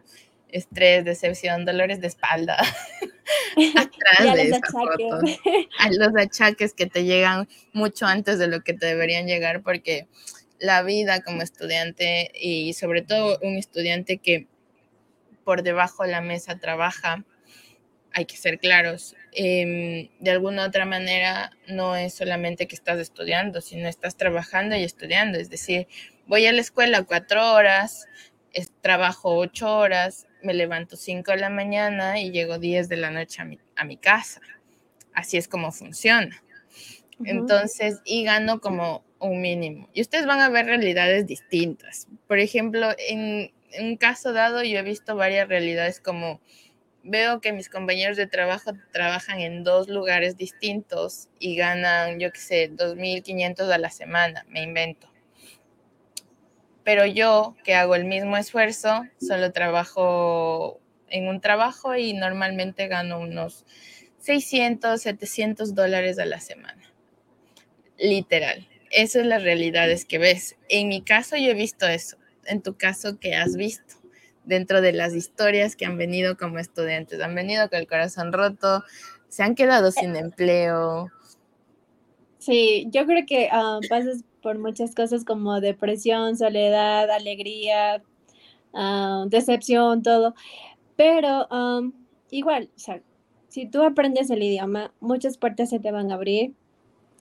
[0.56, 2.58] estrés, decepción, dolores de espalda
[3.78, 5.20] atrás de esa foto.
[5.80, 10.08] A los achaques que te llegan mucho antes de lo que te deberían llegar porque
[10.60, 14.48] la vida como estudiante y sobre todo un estudiante que
[15.44, 17.24] por debajo de la mesa trabaja,
[18.14, 23.60] hay que ser claros, em, de alguna otra manera no es solamente que estás estudiando,
[23.60, 25.88] sino estás trabajando y estudiando, es decir,
[26.26, 28.08] voy a la escuela cuatro horas,
[28.82, 33.42] trabajo ocho horas, me levanto 5 de la mañana y llego 10 de la noche
[33.42, 34.42] a mi, a mi casa.
[35.14, 36.42] Así es como funciona.
[37.24, 39.90] Entonces, y gano como un mínimo.
[39.94, 42.08] Y ustedes van a ver realidades distintas.
[42.28, 46.42] Por ejemplo, en, en un caso dado, yo he visto varias realidades como
[47.06, 52.40] veo que mis compañeros de trabajo trabajan en dos lugares distintos y ganan, yo qué
[52.40, 55.08] sé, 2.500 a la semana, me invento.
[56.86, 63.20] Pero yo que hago el mismo esfuerzo, solo trabajo en un trabajo y normalmente gano
[63.20, 63.66] unos
[64.20, 66.82] 600, 700 dólares a la semana.
[67.98, 68.68] Literal.
[68.92, 70.58] Eso es las realidades que ves.
[70.70, 72.18] En mi caso yo he visto eso.
[72.46, 73.96] En tu caso, ¿qué has visto?
[74.44, 78.84] Dentro de las historias que han venido como estudiantes, han venido con el corazón roto,
[79.28, 81.12] se han quedado sin empleo.
[82.38, 88.04] Sí, yo creo que ah, pasas por muchas cosas como depresión, soledad, alegría,
[88.76, 90.36] ah, decepción, todo.
[90.96, 91.48] Pero
[92.30, 93.02] igual, o sea,
[93.48, 96.54] si tú aprendes el idioma, muchas puertas se te van a abrir.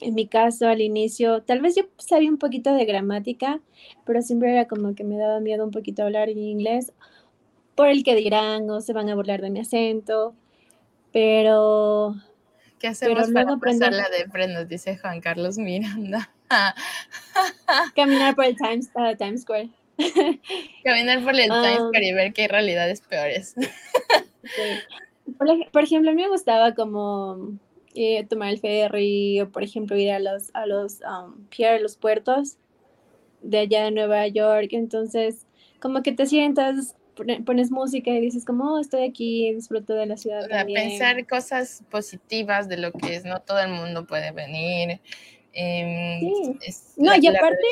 [0.00, 3.62] En mi caso, al inicio, tal vez yo sabía un poquito de gramática,
[4.04, 6.92] pero siempre era como que me daba miedo un poquito hablar en inglés
[7.74, 10.34] por el que dirán o se van a burlar de mi acento.
[11.10, 12.16] Pero.
[12.78, 16.33] ¿Qué hacemos para pasar la de Nos dice Juan Carlos Miranda.
[17.96, 19.70] Caminar por el Times, uh, Times Square.
[20.84, 23.54] Caminar por el Times um, Square y ver que hay realidades peores.
[25.72, 27.58] por, ejemplo, a mí me gustaba como
[27.94, 31.46] eh, tomar el ferry o, por ejemplo, ir a los, a los um,
[31.80, 32.56] los puertos
[33.42, 34.68] de allá de Nueva York.
[34.72, 35.46] Entonces,
[35.80, 36.96] como que te sientas,
[37.44, 40.48] pones música y dices como, oh, estoy aquí, disfruto de la ciudad.
[40.66, 45.00] pensar cosas positivas de lo que es, no todo el mundo puede venir.
[45.54, 46.56] Em,
[46.96, 47.64] no, y aparte,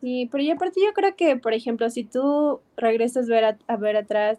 [0.00, 3.96] Sí, pero y aparte yo creo que, por ejemplo, si tú regresas ver a, ver
[3.96, 4.38] atrás,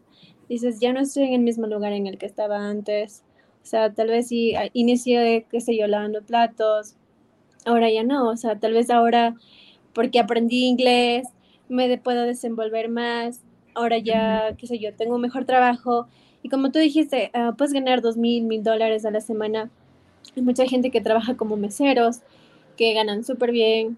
[0.50, 3.24] dices, ya no estoy en el mismo lugar en el que estaba antes.
[3.64, 6.96] O sea, tal vez si inicié, qué sé yo, lavando platos,
[7.66, 8.30] ahora ya no.
[8.30, 9.36] O sea, tal vez ahora,
[9.94, 11.28] porque aprendí inglés,
[11.70, 13.42] me puedo desenvolver más.
[13.76, 16.08] Ahora ya, qué sé yo, tengo un mejor trabajo.
[16.44, 19.70] Y como tú dijiste, ah, puedes ganar dos mil, mil dólares a la semana.
[20.36, 22.20] Hay mucha gente que trabaja como meseros,
[22.76, 23.98] que ganan súper bien.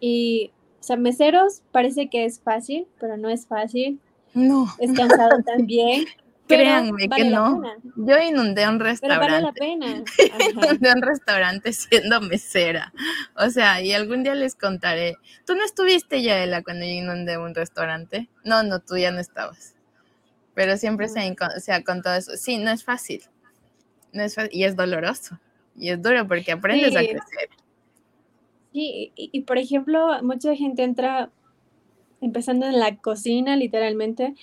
[0.00, 4.00] Y o sea, meseros parece que es fácil, pero no es fácil.
[4.34, 4.72] No.
[4.78, 6.06] Es cansado también.
[6.46, 7.62] Créanme que no.
[7.96, 9.26] Yo inundé un restaurante.
[9.26, 10.04] Pero vale la pena.
[10.50, 12.92] inundé un restaurante siendo mesera.
[13.36, 15.16] O sea, y algún día les contaré.
[15.44, 18.30] ¿Tú no estuviste, Yaela, cuando yo inundé un restaurante?
[18.44, 19.74] No, no, tú ya no estabas.
[20.54, 22.32] Pero siempre se, se ha contado eso.
[22.36, 23.22] Sí, no es fácil.
[24.12, 24.50] No es fácil.
[24.52, 25.38] Y es doloroso.
[25.76, 27.48] Y es duro porque aprendes a crecer.
[28.72, 31.30] Sí, y, por ejemplo, mucha gente entra
[32.20, 34.34] empezando en la cocina, literalmente,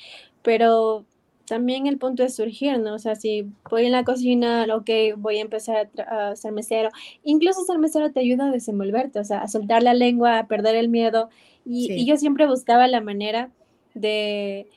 [0.42, 1.06] pero
[1.46, 2.96] también el punto es surgir, ¿no?
[2.96, 6.90] O sea, si voy en la cocina, ok, voy a empezar a, ser mesero.
[7.24, 10.76] Incluso ser mesero te ayuda a desenvolverte, o sea, a soltar la lengua, a perder
[10.76, 11.30] el miedo.
[11.66, 13.52] Y, yo siempre buscaba la manera
[13.94, 14.68] de,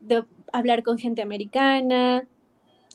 [0.00, 2.26] de hablar con gente americana,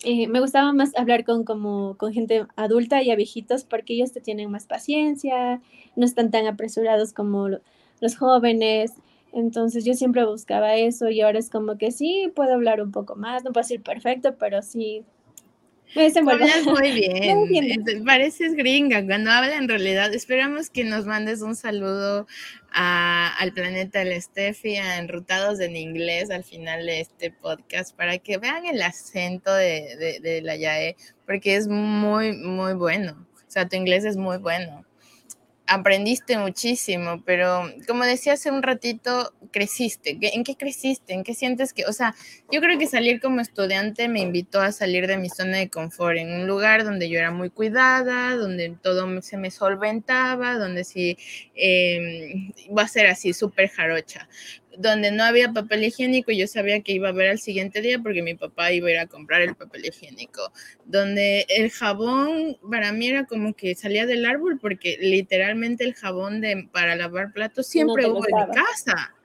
[0.03, 4.11] eh, me gustaba más hablar con, como, con gente adulta y a viejitos porque ellos
[4.11, 5.61] te tienen más paciencia,
[5.95, 7.49] no están tan apresurados como
[7.99, 8.93] los jóvenes.
[9.33, 13.15] Entonces yo siempre buscaba eso y ahora es como que sí, puedo hablar un poco
[13.15, 15.05] más, no puedo decir perfecto, pero sí
[15.95, 16.09] me
[16.65, 16.91] muy
[17.49, 18.05] bien.
[18.05, 20.13] Pareces gringa cuando habla en realidad.
[20.13, 22.27] Esperamos que nos mandes un saludo
[22.71, 28.37] al planeta del Steffi, a Enrutados en Inglés al final de este podcast para que
[28.37, 33.27] vean el acento de, de la YAE, porque es muy, muy bueno.
[33.35, 34.85] O sea, tu inglés es muy bueno
[35.71, 40.17] aprendiste muchísimo, pero como decía hace un ratito, creciste.
[40.21, 41.13] ¿En qué creciste?
[41.13, 42.13] ¿En qué sientes que, o sea,
[42.51, 46.17] yo creo que salir como estudiante me invitó a salir de mi zona de confort,
[46.17, 51.17] en un lugar donde yo era muy cuidada, donde todo se me solventaba, donde sí
[51.55, 54.27] eh, iba a ser así súper jarocha
[54.77, 57.99] donde no había papel higiénico y yo sabía que iba a ver al siguiente día
[57.99, 60.51] porque mi papá iba a ir a comprar el papel higiénico,
[60.85, 66.41] donde el jabón para mí era como que salía del árbol porque literalmente el jabón
[66.41, 69.15] de, para lavar platos siempre hubo en mi casa,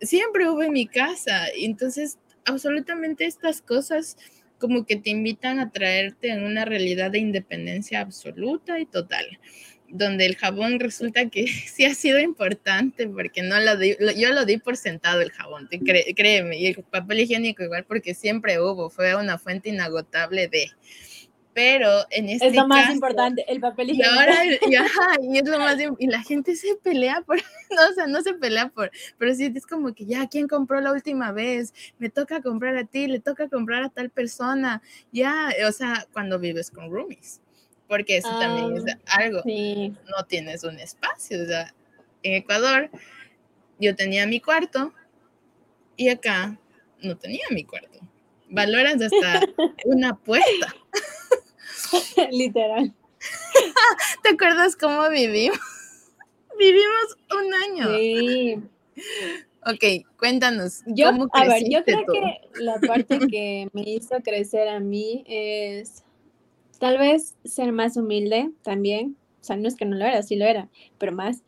[0.00, 4.16] siempre hubo en mi casa, entonces absolutamente estas cosas
[4.58, 9.26] como que te invitan a traerte en una realidad de independencia absoluta y total
[9.88, 14.44] donde el jabón resulta que sí ha sido importante porque no lo di, yo lo
[14.44, 15.68] di por sentado el jabón,
[16.14, 20.70] créeme, y el papel higiénico igual porque siempre hubo, fue una fuente inagotable de,
[21.52, 24.14] pero en este Es lo más importante, el papel higiénico.
[24.14, 24.44] Y ahora,
[25.22, 27.36] y, es lo más, y la gente se pelea por,
[27.70, 30.80] no, o sea, no se pelea por, pero sí es como que ya, ¿quién compró
[30.80, 31.72] la última vez?
[31.98, 34.82] Me toca comprar a ti, le toca comprar a tal persona,
[35.12, 37.40] ya, o sea, cuando vives con roomies
[37.88, 39.42] porque eso también es ah, algo.
[39.44, 41.42] No tienes un espacio.
[41.42, 41.74] O sea,
[42.22, 42.90] en Ecuador
[43.78, 44.92] yo tenía mi cuarto
[45.96, 46.58] y acá
[47.02, 47.98] no tenía mi cuarto.
[48.48, 49.40] Valoras hasta
[49.84, 50.74] una puerta.
[52.30, 52.92] Literal.
[54.22, 55.58] ¿Te acuerdas cómo vivimos?
[56.58, 57.96] Vivimos un año.
[57.98, 58.62] Sí.
[59.66, 60.82] Ok, cuéntanos.
[60.86, 66.04] Yo, a ver, yo creo que la parte que me hizo crecer a mí es
[66.78, 69.16] tal vez ser más humilde también.
[69.40, 70.68] O sea, no es que no lo era, sí lo era,
[70.98, 71.42] pero más.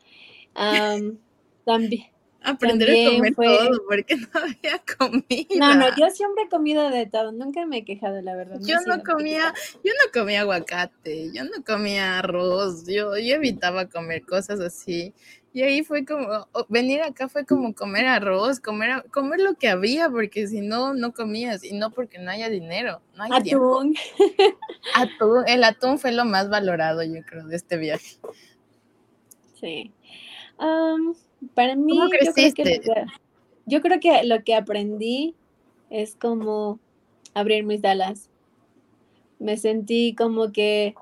[1.64, 2.06] también,
[2.40, 5.46] Aprender a comer todo, porque no había comida.
[5.56, 8.58] No, no, yo siempre he comido de todo, nunca me he quejado, la verdad.
[8.60, 9.52] Yo no, comía,
[9.84, 15.14] yo no comía aguacate, yo no comía arroz, yo, yo evitaba comer cosas así.
[15.58, 20.08] Y ahí fue como, venir acá fue como comer arroz, comer, comer lo que había,
[20.08, 23.96] porque si no, no comías, y no porque no haya dinero, no hay atún.
[24.94, 28.18] Atún, el atún fue lo más valorado, yo creo, de este viaje.
[29.54, 29.90] Sí.
[31.54, 32.80] Para mí, yo creo, que,
[33.66, 35.34] yo creo que lo que aprendí
[35.90, 36.78] es como
[37.34, 38.30] abrir mis alas.
[39.40, 40.94] Me sentí como que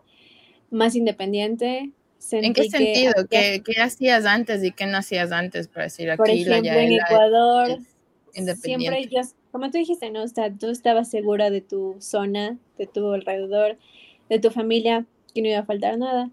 [0.70, 1.92] más independiente.
[2.32, 3.12] ¿En qué sentido?
[3.30, 7.78] ¿Qué, hacías antes y qué no hacías antes para decir aquí Por ejemplo, en Ecuador,
[8.32, 9.20] siempre yo,
[9.52, 10.22] como tú dijiste, ¿no?
[10.22, 13.78] O sea, tú estabas segura de tu zona, de tu alrededor,
[14.28, 16.30] de tu familia, que no iba a faltar nada.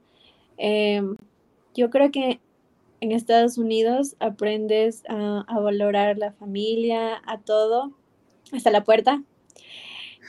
[0.58, 1.16] Em,
[1.74, 2.40] yo creo que
[3.02, 7.92] en Estados Unidos aprendes a, valorar la familia, a todo,
[8.52, 9.22] hasta la puerta.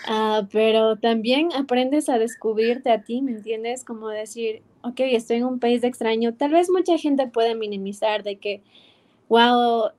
[0.07, 3.85] Ah, pero también aprendes a descubrirte a ti, ¿me entiendes?
[3.85, 6.35] Como decir, ok, estoy en un país extraño.
[6.35, 8.63] Tal vez mucha gente puede minimizar de que,
[9.29, 9.91] wow,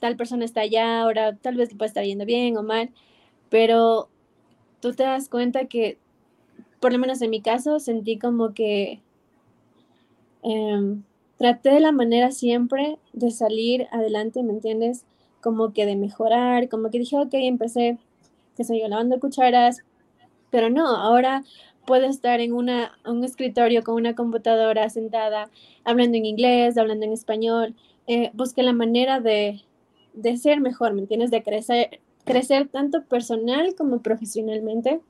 [0.00, 2.90] tal persona está allá, ahora tal vez le puede estar yendo bien o mal,
[3.48, 4.08] pero
[4.80, 5.98] tú te das cuenta que,
[6.80, 9.00] por lo menos en mi caso, sentí como que
[10.42, 11.02] em,
[11.38, 15.04] traté de la manera siempre de salir adelante, ¿me entiendes?
[15.40, 17.98] Como que de mejorar, como que dije, ok, empecé,
[18.56, 19.84] que sé yo, lavando cucharas,
[20.50, 21.42] pero no, ahora
[21.86, 25.50] puedo estar en una, un escritorio con una computadora sentada,
[25.84, 27.74] hablando en inglés, hablando en español,
[28.06, 29.62] eh, busqué la manera de,
[30.12, 31.30] de ser mejor, ¿me entiendes?
[31.30, 35.00] De crecer, crecer tanto personal como profesionalmente,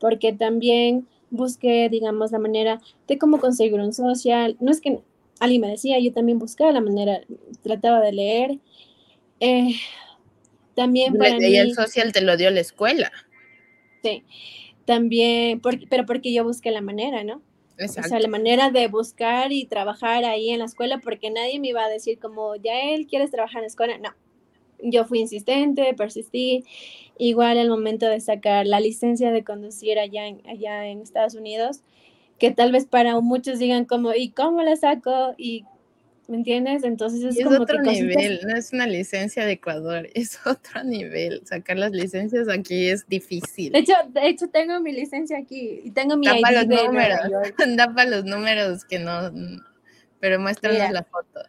[0.00, 4.56] porque también busqué, digamos, la manera de cómo conseguir un social.
[4.60, 5.00] No es que
[5.40, 7.20] alguien me decía, yo también buscaba la manera,
[7.62, 8.58] trataba de leer.
[9.40, 9.74] Eh,
[10.74, 13.12] también para y el social te lo dio la escuela.
[14.02, 14.24] Sí,
[14.84, 17.42] también, pero porque yo busqué la manera, ¿no?
[17.82, 21.68] O sea, la manera de buscar y trabajar ahí en la escuela, porque nadie me
[21.68, 23.98] iba a decir como, ya él quieres trabajar en la escuela.
[23.98, 24.10] No,
[24.80, 26.64] yo fui insistente, persistí.
[27.18, 31.80] Igual el momento de sacar la licencia de conducir allá allá en Estados Unidos,
[32.38, 35.34] que tal vez para muchos digan como, ¿y cómo la saco?
[35.36, 35.64] Y
[36.26, 36.84] ¿Me entiendes?
[36.84, 41.42] Entonces es, como otro nivel, no es una licencia de Ecuador, es otro nivel.
[41.44, 43.72] Sacar las licencias aquí es difícil.
[43.72, 47.18] De hecho, de hecho tengo mi licencia aquí y tengo mi ID los de números,
[47.76, 49.30] da para los números que no,
[50.20, 51.40] pero muéstranos la foto.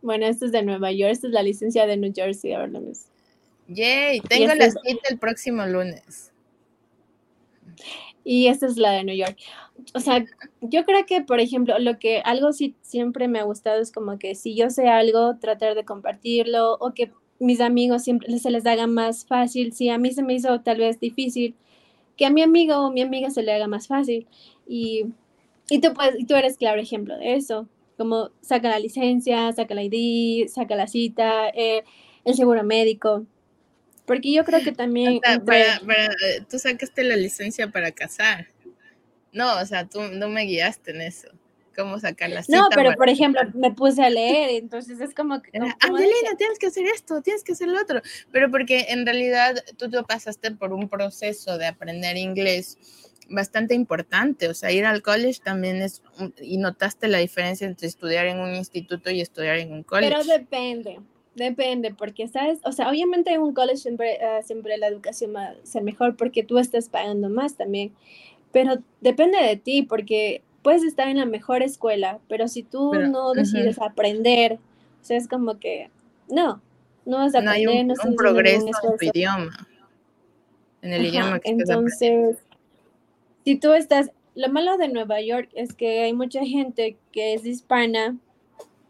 [0.00, 3.12] Bueno, esto es de Nueva York, esta es la licencia de New Jersey, ahora mismo.
[3.68, 6.32] Yay, tengo la cita el próximo lunes.
[8.24, 9.36] Y esta es la de New York
[9.94, 10.24] o sea,
[10.60, 14.18] yo creo que, por ejemplo, lo que algo sí siempre me ha gustado es como
[14.18, 18.66] que si yo sé algo, tratar de compartirlo o que mis amigos siempre se les
[18.66, 19.72] haga más fácil.
[19.72, 21.54] Si a mí se me hizo tal vez difícil,
[22.16, 24.26] que a mi amigo o mi amiga se le haga más fácil.
[24.66, 25.06] Y,
[25.70, 25.92] y tú,
[26.28, 27.68] tú eres claro ejemplo de eso.
[27.98, 31.84] Como saca la licencia, saca la ID, saca la cita, eh,
[32.24, 33.26] el seguro médico.
[34.04, 35.20] Porque yo creo que también...
[36.50, 38.48] tú sacaste la licencia para casar.
[39.32, 41.28] No, o sea, tú no me guiaste en eso.
[41.74, 42.58] ¿Cómo sacar la cita?
[42.58, 45.50] No, pero por ejemplo, me puse a leer, entonces es como que...
[45.56, 48.02] Angelina, tienes que hacer esto, tienes que hacer lo otro.
[48.30, 52.76] Pero porque en realidad tú te pasaste por un proceso de aprender inglés
[53.30, 54.48] bastante importante.
[54.48, 56.02] O sea, ir al college también es...
[56.42, 60.12] Y notaste la diferencia entre estudiar en un instituto y estudiar en un college.
[60.12, 61.00] Pero depende.
[61.34, 65.44] Depende, porque sabes, o sea, obviamente en un college siempre, uh, siempre la educación va
[65.46, 67.92] a ser mejor porque tú estás pagando más también
[68.52, 73.32] pero depende de ti, porque puedes estar en la mejor escuela, pero si tú no
[73.32, 74.54] decides aprender,
[75.00, 75.90] o sea, es como que,
[76.28, 76.60] no,
[77.04, 79.66] no vas a aprender, no, hay un, un progreso en tu idioma,
[80.82, 82.36] en el idioma que Entonces,
[83.44, 87.44] si tú estás, lo malo de Nueva York es que hay mucha gente que es
[87.44, 88.16] hispana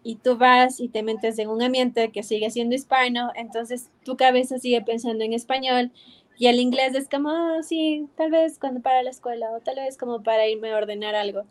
[0.05, 4.16] y tú vas y te metes en un ambiente que sigue siendo hispano, entonces tu
[4.16, 5.92] cabeza sigue pensando en español
[6.38, 9.76] y el inglés es como, ah, sí, tal vez cuando para la escuela o tal
[9.76, 11.44] vez como para irme a ordenar algo.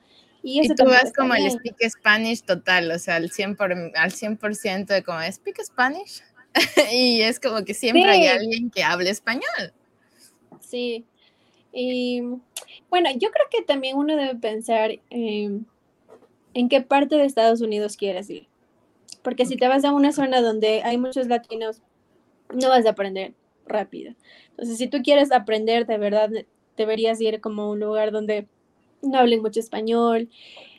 [0.44, 4.86] Y, eso tú vas como el speak Spanish total, o sea, al 100%, al 100
[4.86, 6.24] de como, ¿speak Spanish?
[6.92, 9.74] y es como que siempre hay alguien que hable español.
[10.60, 11.06] Sí.
[11.72, 12.22] Y
[12.90, 14.92] bueno, yo creo que también uno debe pensar
[16.54, 18.48] en qué parte de Estados Unidos quieres ir.
[19.24, 21.82] porque si te vas a una zona donde hay muchos latinos,
[22.54, 23.34] no vas a aprender
[23.68, 24.14] rápido.
[24.52, 26.30] Entonces, si tú quieres aprender de verdad,
[26.78, 28.48] deberías ir como a un lugar donde
[29.02, 30.30] no hablen mucho español.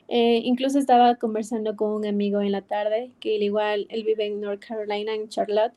[0.08, 4.26] Eh, incluso estaba conversando con un amigo en la tarde, que él igual, él vive
[4.26, 5.72] en North Carolina, en Charlotte.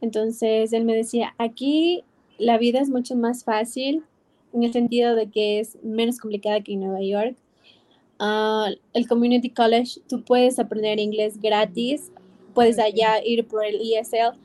[0.00, 2.04] Entonces, él me decía, aquí
[2.38, 4.04] la vida es mucho más fácil
[4.52, 7.36] en el sentido de que es menos complicada que en Nueva York.
[8.18, 12.12] Ah, el Community College, tú puedes aprender inglés gratis,
[12.54, 14.38] puedes allá ir por el ESL,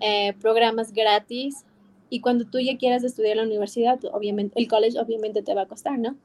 [0.00, 1.64] eh, programas gratis,
[2.08, 5.62] y cuando tú ya quieras estudiar en la universidad, obviamente, el college obviamente te va
[5.62, 6.16] a costar, ¿no?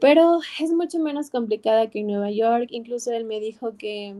[0.00, 2.68] Pero es mucho menos complicada que en Nueva York.
[2.70, 4.14] Incluso él me dijo que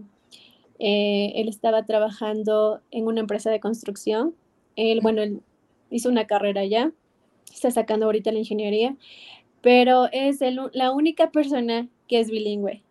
[0.79, 4.35] eh, él estaba trabajando en una empresa de construcción.
[4.77, 5.43] Él, bueno, él
[5.91, 6.93] hizo una carrera allá,
[7.53, 8.97] está sacando ahorita la ingeniería,
[9.61, 10.41] pero es
[10.73, 12.83] la única persona que es bilingüe.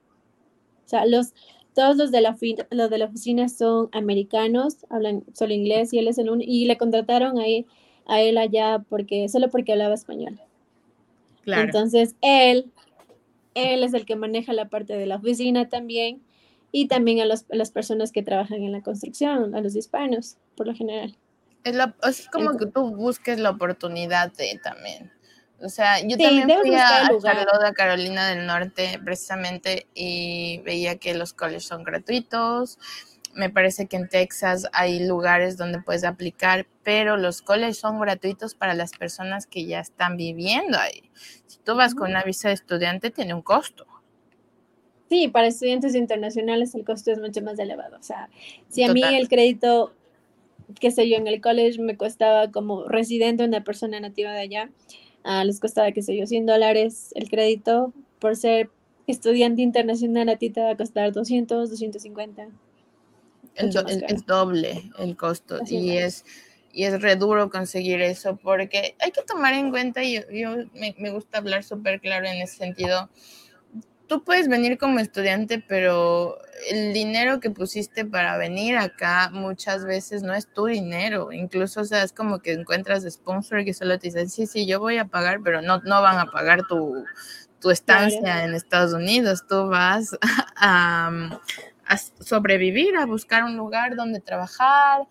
[0.85, 1.33] O sea, los,
[1.73, 2.37] todos los de, la,
[2.71, 6.65] los de la oficina son americanos, hablan solo inglés y él es el único, y
[6.65, 7.65] le contrataron ahí
[8.05, 10.39] a él allá porque, solo porque hablaba español.
[11.43, 11.63] Claro.
[11.63, 12.71] Entonces, él,
[13.53, 16.21] él es el que maneja la parte de la oficina también
[16.71, 20.75] y también a, las personas que trabajan en la construcción, a los hispanos, por lo
[20.75, 21.15] general.
[21.63, 25.11] Es, como que tú busques la oportunidad de también.
[25.61, 31.33] O sea, yo también fui a, a Carolina del Norte, precisamente, y veía que los
[31.33, 32.77] colegios son gratuitos,
[33.35, 38.55] me parece que en Texas hay lugares donde puedes aplicar, pero los colegios son gratuitos
[38.55, 41.09] para las personas que ya están viviendo ahí.
[41.45, 43.85] Si tú vas con una visa de estudiante, tiene un costo.
[45.09, 47.97] Sí, para estudiantes internacionales el costo es mucho más elevado.
[47.97, 48.29] O sea,
[48.69, 49.93] si a mí el crédito,
[50.79, 54.69] qué sé yo, en el college me costaba como residente, una persona nativa de allá,
[55.25, 57.93] uh, les costaba, qué sé yo, 100 dólares el crédito.
[58.19, 58.69] Por ser
[59.07, 62.47] estudiante internacional a ti te va a costar 200, 250
[63.55, 63.71] el,
[64.25, 65.59] doble el costo.
[65.67, 66.25] Y es.
[66.71, 70.95] y es re duro conseguir eso porque hay que tomar en cuenta, y yo, me,
[70.97, 73.09] me, gusta hablar súper claro en ese sentido,
[74.07, 76.37] tú puedes venir como estudiante, pero
[76.69, 81.85] el dinero que pusiste para venir acá muchas veces no es tu dinero, incluso o
[81.85, 85.05] sea, es como que encuentras sponsor que solo te dicen, sí, sí, yo voy a
[85.05, 87.03] pagar, pero no, no van a pagar tu,
[87.59, 90.17] tu estancia en Estados Unidos, tú vas
[90.55, 91.39] a
[91.87, 95.07] a sobrevivir, a buscar un lugar donde trabajar,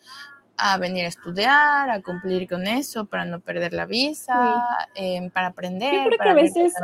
[0.56, 4.64] a venir a estudiar, a cumplir con eso para no perder la visa,
[4.94, 6.74] em, para aprender, para que a veces,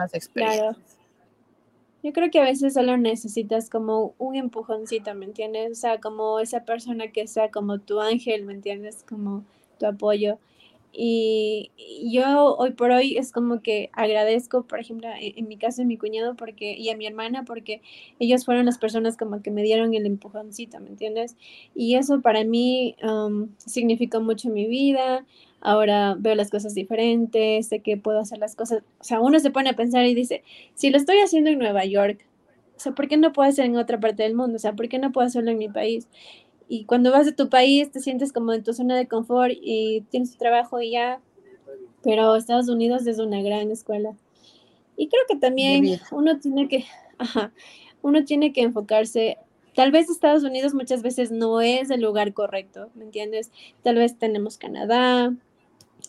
[2.02, 5.72] Yo creo que a veces solo necesitas como un empujoncito, ¿me entiendes?
[5.72, 9.04] O sea, como esa persona que sea como tu ángel, ¿me entiendes?
[9.08, 9.44] Como
[9.78, 10.38] tu apoyo.
[10.92, 11.70] Y
[12.12, 15.84] yo hoy por hoy es como que agradezco, por ejemplo, e, en, mi caso a
[15.84, 17.80] mi cuñado porque, y a mi hermana porque
[18.18, 21.36] ellos fueron las personas como que me dieron el empujoncito, ¿me entiendes?
[21.74, 25.24] Y eso para mí um, significó mucho en mi vida.
[25.60, 28.82] Ahora veo las cosas diferentes, sé que puedo hacer las cosas.
[28.98, 30.42] O sea, uno se pone a pensar y dice,
[30.74, 32.24] si lo estoy haciendo en Nueva York,
[32.76, 34.56] o sea, ¿por qué no puedo hacer en otra parte del mundo?
[34.56, 36.08] O sea, ¿por qué no puedo hacerlo en mi país?
[36.70, 40.02] y cuando vas de tu país te sientes como en tu zona de confort y
[40.02, 41.20] tienes tu trabajo y ya,
[42.00, 44.14] pero Estados Unidos es una gran escuela.
[44.96, 46.84] Y creo que también uno tiene que,
[47.18, 47.52] ajá,
[48.02, 49.36] uno tiene que enfocarse,
[49.74, 53.50] tal vez Estados Unidos muchas veces no es el lugar correcto, ¿me entiendes?
[53.82, 55.34] Tal vez tenemos Canadá,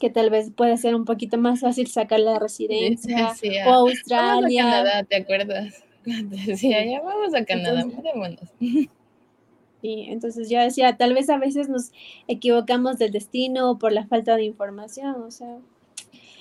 [0.02, 3.34] que tal vez puede ser un poquito más fácil sacar la residencia,
[3.68, 4.66] o Australia.
[4.66, 5.84] Vamos a Canadá, ¿te acuerdas?
[6.06, 7.86] Decía, ya vamos a Canadá,
[9.84, 11.92] Y entonces yo decía, tal vez a veces nos
[12.28, 15.60] equivocamos del destino por la falta de información, o sea.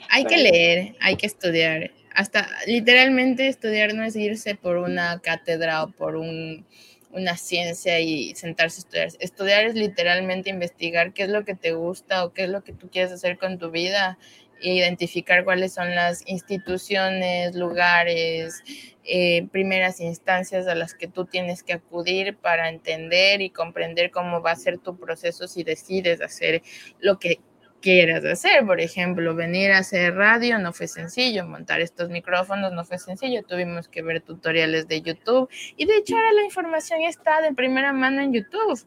[0.08, 1.90] Hay que leer, hay que estudiar.
[2.14, 6.64] Hasta literalmente estudiar no es irse por una cátedra o por un,
[7.12, 9.08] una ciencia y sentarse a estudiar.
[9.20, 12.72] Estudiar es literalmente investigar qué es lo que te gusta o qué es lo que
[12.72, 14.18] tú quieres hacer con tu vida
[14.62, 18.62] e identificar cuáles son las instituciones, lugares,
[19.04, 24.42] eh, primeras instancias a las que tú tienes que acudir para entender y comprender cómo
[24.42, 26.62] va a ser tu proceso si decides hacer
[27.00, 27.40] lo que
[27.80, 28.64] quieras hacer.
[28.64, 33.42] Por ejemplo, venir a hacer radio no fue sencillo, montar estos micrófonos no fue sencillo,
[33.42, 37.92] tuvimos que ver tutoriales de YouTube y de hecho ahora la información está de primera
[37.92, 38.80] mano en YouTube.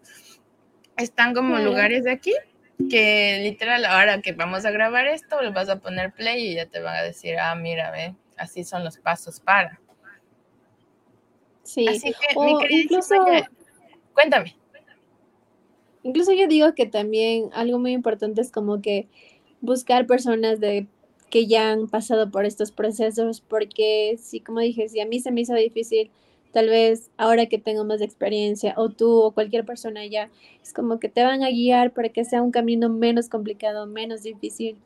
[0.97, 2.33] Están como lugares de aquí
[2.89, 6.65] que literal ahora que vamos a grabar esto, le vas a poner play y ya
[6.65, 9.79] te van a decir, ah, mira, ve, así son los pasos para.
[11.63, 13.15] Sí, Así que, mi incluso,
[14.13, 14.57] cuéntame.
[16.03, 19.07] Incluso yo digo que también algo muy importante es como que
[19.61, 20.87] buscar personas de
[21.29, 25.31] que ya han pasado por estos procesos, porque sí, como dije, si a mí se
[25.31, 26.11] me hizo difícil
[26.51, 30.29] tal vez ahora que tengo más experiencia, o tú o cualquier persona ya,
[30.61, 34.21] es como que te van a guiar para que sea un camino menos complicado, menos
[34.21, 34.77] difícil,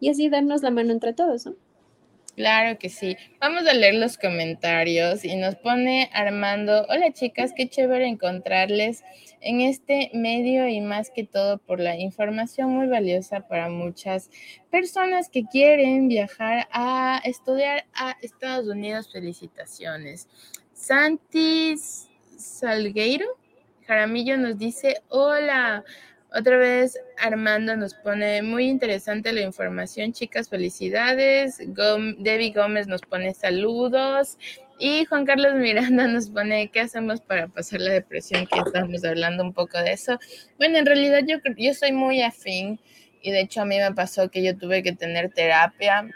[0.00, 1.54] y así darnos la mano entre todos, ¿no?
[2.34, 3.16] Claro que sí.
[3.40, 9.04] Vamos a leer los comentarios y nos pone Armando, hola chicas, qué chévere encontrarles
[9.42, 14.30] en este medio y más que todo por la información muy valiosa para muchas
[14.70, 19.12] personas que quieren viajar a estudiar a Estados Unidos.
[19.12, 20.28] Felicitaciones.
[20.72, 21.74] Santi
[22.38, 23.26] Salgueiro
[23.86, 25.84] Jaramillo nos dice, hola.
[26.34, 31.58] Otra vez Armando nos pone muy interesante la información, chicas, felicidades.
[31.58, 34.38] Debbie Gómez nos pone saludos.
[34.78, 38.46] Y Juan Carlos Miranda nos pone, ¿qué hacemos para pasar la depresión?
[38.46, 40.18] Que estamos hablando un poco de eso.
[40.56, 42.80] Bueno, en realidad yo, yo soy muy afín
[43.20, 46.08] y de hecho a mí me pasó que yo tuve que tener terapia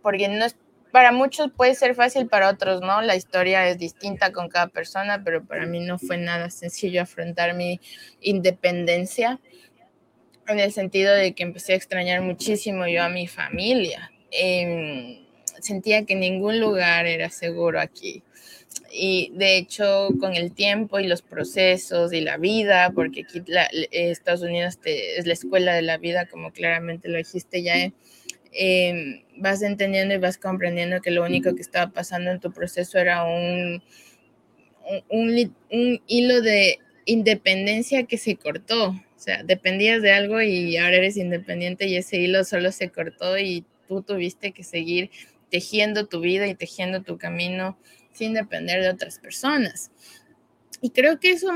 [0.00, 0.44] porque no
[0.92, 3.00] para muchos puede ser fácil, para otros no.
[3.00, 7.54] La historia es distinta con cada persona, pero para mí no fue nada sencillo afrontar
[7.54, 7.80] mi
[8.20, 9.40] independencia
[10.46, 14.12] en el sentido de que empecé a extrañar muchísimo yo a mi familia.
[14.30, 15.24] Em,
[15.60, 18.22] sentía que ningún lugar era seguro aquí.
[18.90, 23.42] Y de hecho, con el tiempo y los procesos y la vida, porque aquí
[23.90, 27.90] Estados Unidos es la escuela de la vida, como claramente lo dijiste ya,
[28.54, 32.98] Em, vas entendiendo y vas comprendiendo que lo único que estaba pasando en tu proceso
[32.98, 33.82] era un,
[35.08, 38.90] un, hilo de independencia que se cortó.
[38.90, 43.38] O sea, dependías de algo y ahora eres independiente y ese hilo solo se cortó
[43.38, 45.10] y tú tuviste que seguir
[45.50, 47.78] tejiendo tu vida y tejiendo tu camino
[48.12, 49.90] sin depender de otras personas.
[50.82, 51.52] Y creo que eso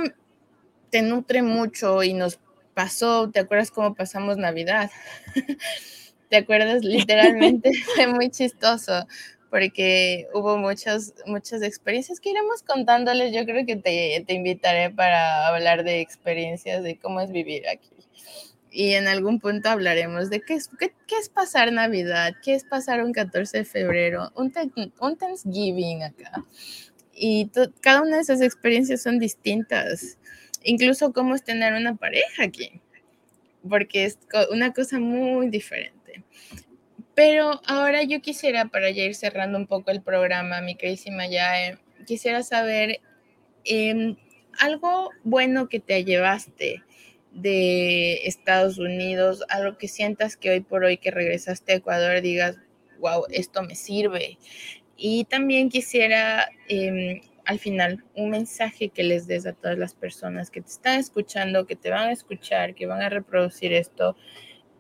[0.91, 2.39] te nutre mucho y nos
[2.73, 4.91] pasó, ¿te acuerdas cómo pasamos Navidad?
[6.29, 6.83] ¿Te acuerdas?
[6.85, 9.07] Literalmente fue muy chistoso
[9.51, 13.33] porque hubo muchas, muchas experiencias que iremos contándoles.
[13.35, 17.91] Yo creo que te, te invitaré para hablar de experiencias, de cómo es vivir aquí.
[18.71, 22.65] Y en algún punto hablaremos de qué es, qué, qué es pasar Navidad, qué es
[22.65, 24.53] pasar un 14 de febrero, un,
[25.01, 26.45] un Thanksgiving acá.
[27.15, 27.51] Y
[27.81, 30.19] cada una de esas experiencias son distintas.
[30.63, 32.83] Incluso cómo es tener una pareja aquí,
[33.67, 34.19] porque es
[34.51, 35.96] una cosa muy diferente.
[37.15, 41.79] Pero ahora yo quisiera, para ya ir cerrando un poco el programa, mi queridísima ya,
[42.07, 43.01] quisiera saber
[43.65, 44.17] em,
[44.59, 46.83] algo bueno que te llevaste
[47.33, 52.57] de Estados Unidos, algo que sientas que hoy por hoy que regresaste a Ecuador digas,
[52.99, 54.39] wow, esto me sirve.
[54.97, 60.51] Y también quisiera em, al final un mensaje que les des a todas las personas
[60.51, 64.17] que te están escuchando, que te van a escuchar, que van a reproducir esto,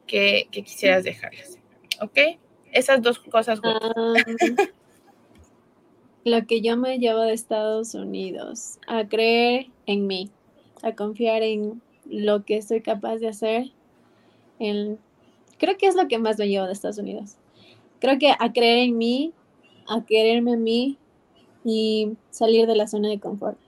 [0.07, 1.59] que, que quisieras dejarles.
[2.01, 2.39] ¿ok?
[2.73, 3.61] Esas dos cosas.
[3.63, 4.15] Ah,
[6.25, 10.31] lo que yo me llevo de Estados Unidos, a creer en mí,
[10.83, 13.73] a confiar en lo que soy capaz de hacer.
[14.59, 17.37] creo que es lo que más me llevo de Estados Unidos.
[18.01, 19.33] Creo que a creer en mí,
[19.89, 20.99] a quererme a mí
[21.65, 23.59] y salir de la zona de confort.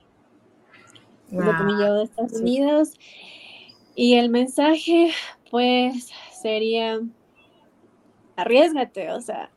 [1.31, 2.93] Es lo que me llevo de Estados Unidos.
[3.95, 5.11] Y el mensaje,
[5.51, 6.11] pues,
[6.41, 6.99] sería
[8.35, 9.51] arriesgate, o sea,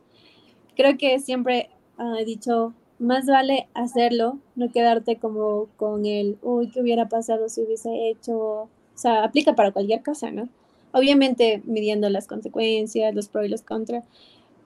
[0.77, 1.71] creo que siempre
[2.19, 7.63] he dicho, más vale hacerlo, no quedarte como con el, uy, ¿qué hubiera pasado si
[7.63, 8.37] hubiese hecho?
[8.37, 10.49] O sea, aplica para cualquier cosa, ¿no?
[10.93, 14.05] Obviamente midiendo las consecuencias, los pros y los contras,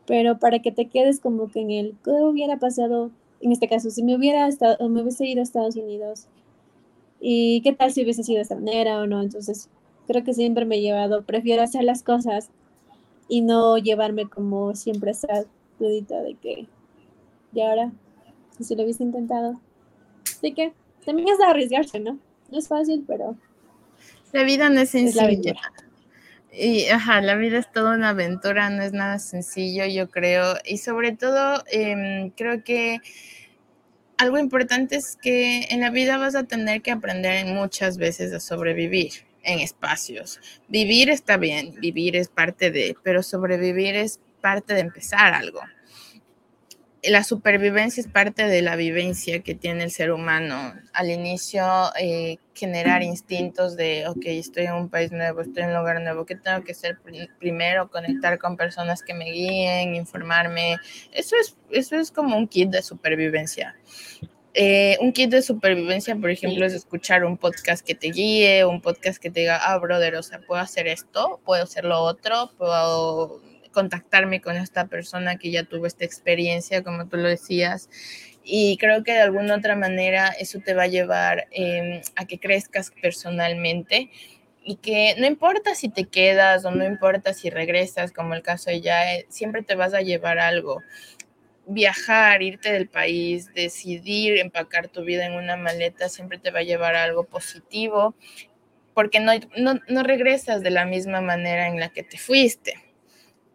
[0.06, 3.10] pero para que te quedes como que en el, ¿qué hubiera pasado?
[3.40, 6.26] En este caso, si me hubiera estado, me hubiese ido a Estados Unidos,
[7.20, 9.22] ¿y qué tal si hubiese sido de esta manera o no?
[9.22, 9.68] Entonces,
[10.06, 12.50] creo que siempre me he llevado, prefiero hacer las cosas
[13.28, 15.44] y no llevarme como siempre esa
[15.78, 16.66] dudita de que
[17.52, 17.92] y ahora
[18.60, 19.60] si lo hubiese intentado
[20.24, 20.72] así que
[21.04, 22.18] también es de arriesgarse no
[22.50, 23.36] no es fácil pero
[24.32, 25.54] la vida no es sencilla.
[26.52, 30.56] y ajá, la vida es toda una aventura, no es nada sencillo, yo creo.
[30.64, 32.98] Y sobre todo, em, creo que
[34.18, 38.40] algo importante es que en la vida vas a tener que aprender muchas veces a
[38.40, 39.12] sobrevivir
[39.46, 40.40] en espacios.
[40.68, 45.60] Vivir está bien, vivir es parte de, pero sobrevivir es parte de empezar algo.
[47.02, 50.74] La supervivencia es parte de la vivencia que tiene el ser humano.
[50.92, 51.64] Al inicio,
[52.00, 56.26] eh, generar instintos de, ok, estoy en un país nuevo, estoy en un lugar nuevo,
[56.26, 56.98] ¿qué tengo que hacer
[57.38, 57.88] primero?
[57.90, 60.78] Conectar con personas que me guíen, informarme.
[61.12, 63.76] Eso es, eso es como un kit de supervivencia.
[64.58, 68.80] Eh, un kit de supervivencia, por ejemplo, es escuchar un podcast que te guíe, un
[68.80, 72.50] podcast que te diga, ah, brother, o sea, puedo hacer esto, puedo hacer lo otro,
[72.56, 77.90] puedo contactarme con esta persona que ya tuvo esta experiencia, como tú lo decías.
[78.42, 82.38] Y creo que de alguna otra manera eso te va a llevar em, a que
[82.38, 84.10] crezcas personalmente
[84.64, 88.70] y que no importa si te quedas o no importa si regresas, como el caso
[88.70, 90.82] de ya, siempre te vas a llevar algo.
[91.66, 96.64] Viajar, irte del país, decidir empacar tu vida en una maleta, siempre te va a
[96.64, 98.14] llevar algo positivo,
[98.94, 102.74] porque no, no, no regresas de la misma manera en la que te fuiste.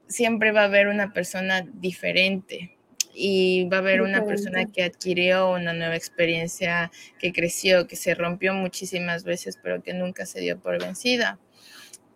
[0.07, 2.78] Siempre va a haber una persona diferente,
[3.14, 8.16] y va a haber una persona que adquirió una nueva experiencia, que creció, que se
[8.16, 11.39] rompió muchísimas veces, pero que nunca se dio por vencida.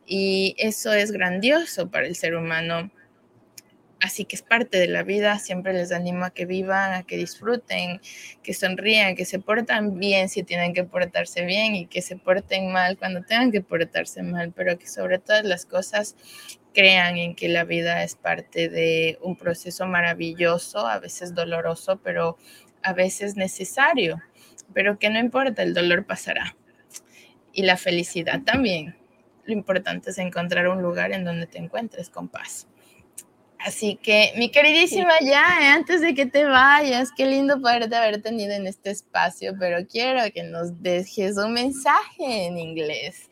[0.06, 2.92] Y eso es grandioso para el ser humano.
[4.02, 7.18] Así que es parte de la vida, siempre les animo a que vivan, a que
[7.18, 8.02] disfruten,
[8.44, 12.72] que sonrían, que se portan bien si tienen que portarse bien y que se porten
[12.72, 16.16] mal cuando tengan que portarse mal, pero que sobre todas las cosas
[16.74, 22.38] crean en que la vida es parte de un proceso maravilloso, a veces doloroso, pero
[22.84, 24.22] a veces necesario,
[24.74, 26.56] pero que no importa, el dolor pasará.
[27.54, 28.98] Y la felicidad también.
[29.46, 32.68] Lo importante es encontrar un lugar en donde te encuentres con paz.
[33.66, 38.22] Así que, mi queridísima, ya, eh, antes de que te vayas, qué lindo poderte haber
[38.22, 43.28] tenido en este espacio, pero quiero que nos dejes un mensaje en inglés.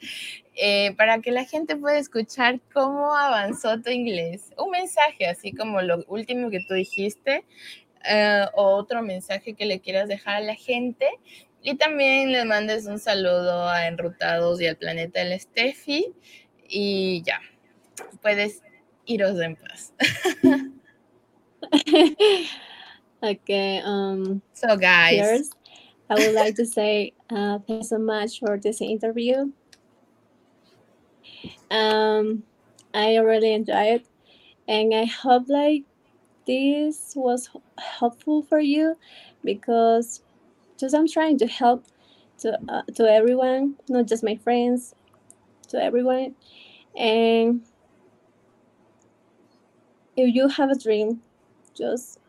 [0.55, 4.51] Eh, para que la gente pueda escuchar cómo avanzó tu inglés.
[4.57, 7.45] Un mensaje, así como lo último que tú dijiste,
[8.03, 11.07] eh, o otro mensaje que le quieras dejar a la gente.
[11.61, 16.11] Y también le mandes un saludo a Enrutados y al Planeta del Steffi.
[16.67, 17.39] Y ya,
[18.23, 18.62] puedes
[19.07, 19.91] iros en paz.
[23.23, 23.81] okay.
[23.83, 25.51] Um, so, guys,
[26.09, 29.51] I would like to say uh, thanks so much for this interview.
[31.71, 32.43] Um,
[32.93, 34.07] I really enjoy it,
[34.67, 35.83] and I hope like
[36.45, 38.95] this was helpful for you
[39.43, 40.21] because
[40.77, 41.85] just I'm trying to help
[42.39, 44.93] to uh, to everyone, not just my friends,
[45.69, 46.35] to everyone,
[46.95, 47.61] and
[50.15, 51.21] if you have a dream,
[51.75, 52.19] just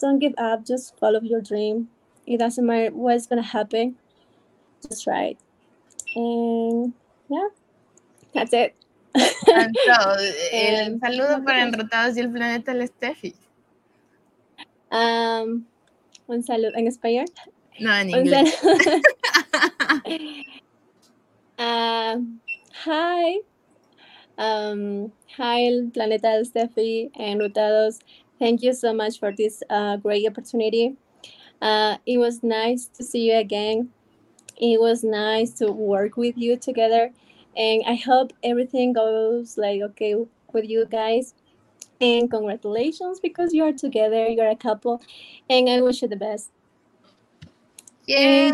[0.00, 0.64] don't give up.
[0.66, 1.88] Just follow your dream.
[2.26, 3.96] It doesn't matter what's gonna happen.
[4.86, 5.38] Just try it.
[6.16, 6.92] And
[7.28, 7.48] yeah.
[8.34, 8.74] That's it.
[9.14, 13.34] el saludo para Enrotados y el Planeta del Steffi.
[14.90, 15.66] Um,
[16.26, 17.26] un saludo en español.
[17.78, 18.58] No, en inglés.
[21.58, 22.20] uh,
[22.84, 23.40] hi.
[24.38, 28.00] Um, hi, Planeta del Steffi and Rutados.
[28.38, 30.96] Thank you so much for this uh, great opportunity.
[31.60, 33.90] Uh, it was nice to see you again.
[34.60, 37.12] It was nice to work with you together
[37.56, 40.14] and I hope everything goes like okay
[40.52, 41.34] with you guys.
[42.00, 45.00] And congratulations because you are together, you're a couple,
[45.48, 46.50] and I wish you the best.
[48.06, 48.50] Yeah.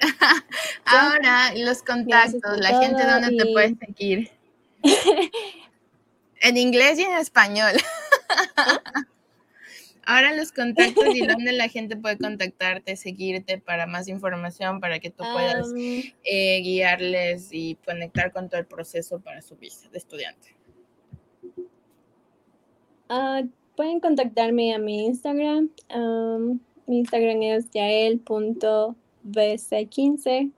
[0.86, 4.30] Ahora, los contactos, la gente donde te puede seguir.
[6.40, 7.72] En inglés y en español.
[10.08, 15.10] Ahora los contactos y dónde la gente puede contactarte, seguirte para más información, para que
[15.10, 20.54] tú puedas eh, guiarles y conectar con todo el proceso para su visa de estudiante.
[23.08, 23.42] Ah,
[23.74, 25.70] pueden contactarme a mi Instagram.
[26.86, 30.52] mi Instagram es yael.bc15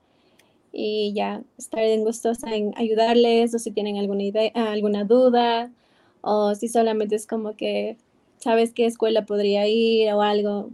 [0.73, 5.73] y ya estaré gustosa en ayudarles o si tienen alguna idea, alguna duda
[6.21, 7.97] o si solamente es como que
[8.39, 10.71] sabes qué escuela podría ir o algo.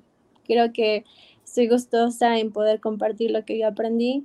[0.47, 1.05] Creo que
[1.45, 4.25] estoy gustosa en poder compartir lo que yo aprendí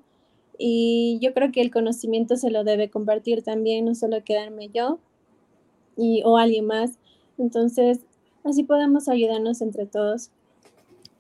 [0.58, 5.00] y yo creo que el conocimiento se lo debe compartir también, no solo quedarme yo
[5.96, 7.00] y, o alguien más.
[7.38, 8.00] Entonces,
[8.44, 10.32] así podemos ayudarnos entre todos.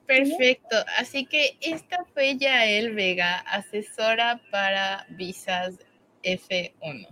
[0.09, 5.77] Perfecto, así que esta fue Yael Vega, asesora para visas
[6.23, 7.07] F1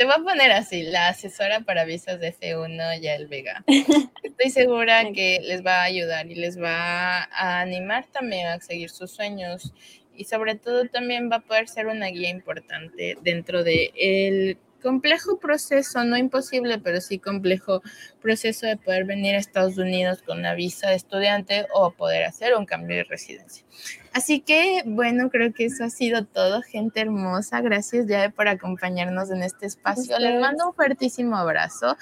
[0.00, 3.62] te voy a poner así, la asesora para visas de F1, Yael Vega.
[4.22, 8.88] Estoy segura que les va a ayudar y les va a animar también a seguir
[8.88, 9.74] sus sueños.
[10.16, 15.38] Y sobre todo también va a poder ser una guía importante dentro de el complejo
[15.38, 17.82] proceso, no imposible, pero sí complejo
[18.20, 22.54] proceso de poder venir a Estados Unidos con una visa de estudiante o poder hacer
[22.56, 23.64] un cambio de residencia.
[24.12, 27.60] Así que, bueno, creo que eso ha sido todo, gente hermosa.
[27.60, 30.18] Gracias ya por acompañarnos en este espacio.
[30.18, 31.96] Les mando un fuertísimo abrazo.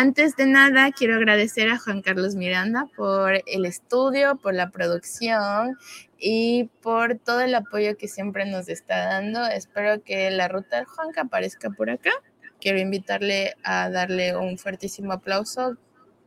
[0.00, 5.76] Antes de nada, quiero agradecer a Juan Carlos Miranda por el estudio, por la producción
[6.20, 9.44] y por todo el apoyo que siempre nos está dando.
[9.48, 12.12] Espero que la ruta del Juanca aparezca por acá.
[12.60, 15.76] Quiero invitarle a darle un fuertísimo aplauso.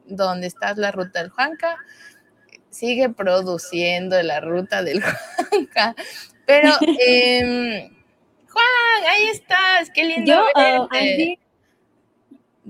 [0.05, 1.77] ¿Dónde está la ruta del Juanca?
[2.71, 5.01] sigue produciendo la ruta del
[5.49, 5.95] Juanca.
[6.45, 7.89] Pero, em,
[8.49, 11.39] Juan, ahí estás, qué lindo oh, verte.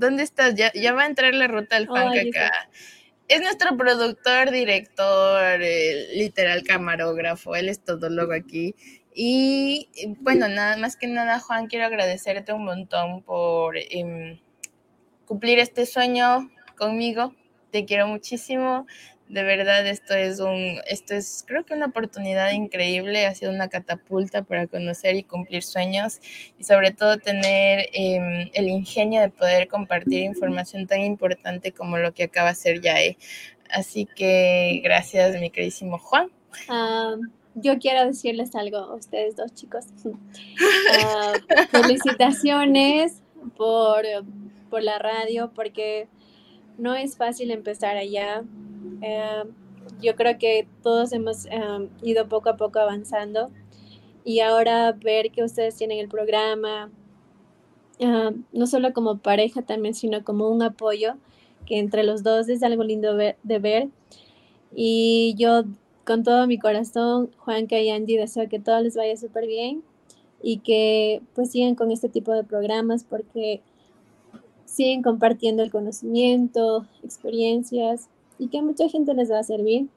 [0.01, 0.55] ¿Dónde estás?
[0.55, 2.69] Ya, ya, va a entrar la ruta del Juanca acá.
[3.27, 5.59] Es nuestro productor, director,
[6.15, 8.75] literal camarógrafo, él es todólogo aquí.
[9.13, 9.89] Y
[10.21, 14.39] bueno, nada más que nada, Juan, quiero agradecerte un montón por em,
[15.27, 17.35] cumplir este sueño conmigo.
[17.69, 18.87] Te quiero muchísimo.
[19.31, 23.69] De verdad, esto es un, esto es, creo que una oportunidad increíble, ha sido una
[23.69, 26.19] catapulta para conocer y cumplir sueños
[26.59, 32.13] y sobre todo tener em, el ingenio de poder compartir información tan importante como lo
[32.13, 33.17] que acaba de hacer Yae.
[33.69, 36.29] Así que gracias, mi queridísimo Juan.
[36.67, 37.15] Ah,
[37.55, 39.85] yo quiero decirles algo a ustedes dos chicos.
[40.93, 41.33] Ah,
[41.71, 43.21] felicitaciones
[43.55, 44.03] por,
[44.69, 46.09] por la radio, porque
[46.77, 48.43] no es fácil empezar allá.
[49.01, 49.43] Eh,
[50.01, 53.49] yo creo que todos hemos eh, ido poco a poco avanzando
[54.23, 56.91] y ahora ver que ustedes tienen el programa,
[57.99, 61.15] eh, no solo como pareja también, sino como un apoyo,
[61.65, 63.89] que entre los dos es algo lindo de ver.
[64.73, 65.63] Y yo
[66.05, 69.83] con todo mi corazón, Juanca y Andy, deseo que todo les vaya súper bien
[70.41, 73.61] y que pues sigan con este tipo de programas porque
[74.65, 78.09] siguen compartiendo el conocimiento, experiencias
[78.41, 79.87] y que a mucha gente les va a servir.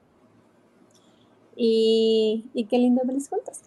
[1.55, 3.61] Y, y qué lindo verles juntos.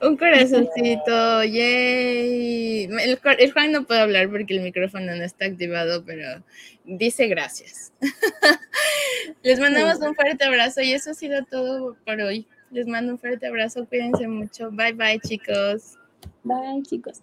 [0.00, 2.84] Un corazoncito, yay.
[2.84, 6.44] El, el, Juan no puede hablar porque el micrófono no está activado, pero
[6.84, 7.92] dice gracias.
[9.42, 12.46] Les mandamos un fuerte abrazo y eso ha sido todo por hoy.
[12.70, 14.70] Les mando un fuerte abrazo, cuídense mucho.
[14.70, 15.98] Bye bye chicos.
[16.44, 17.22] Bye chicos.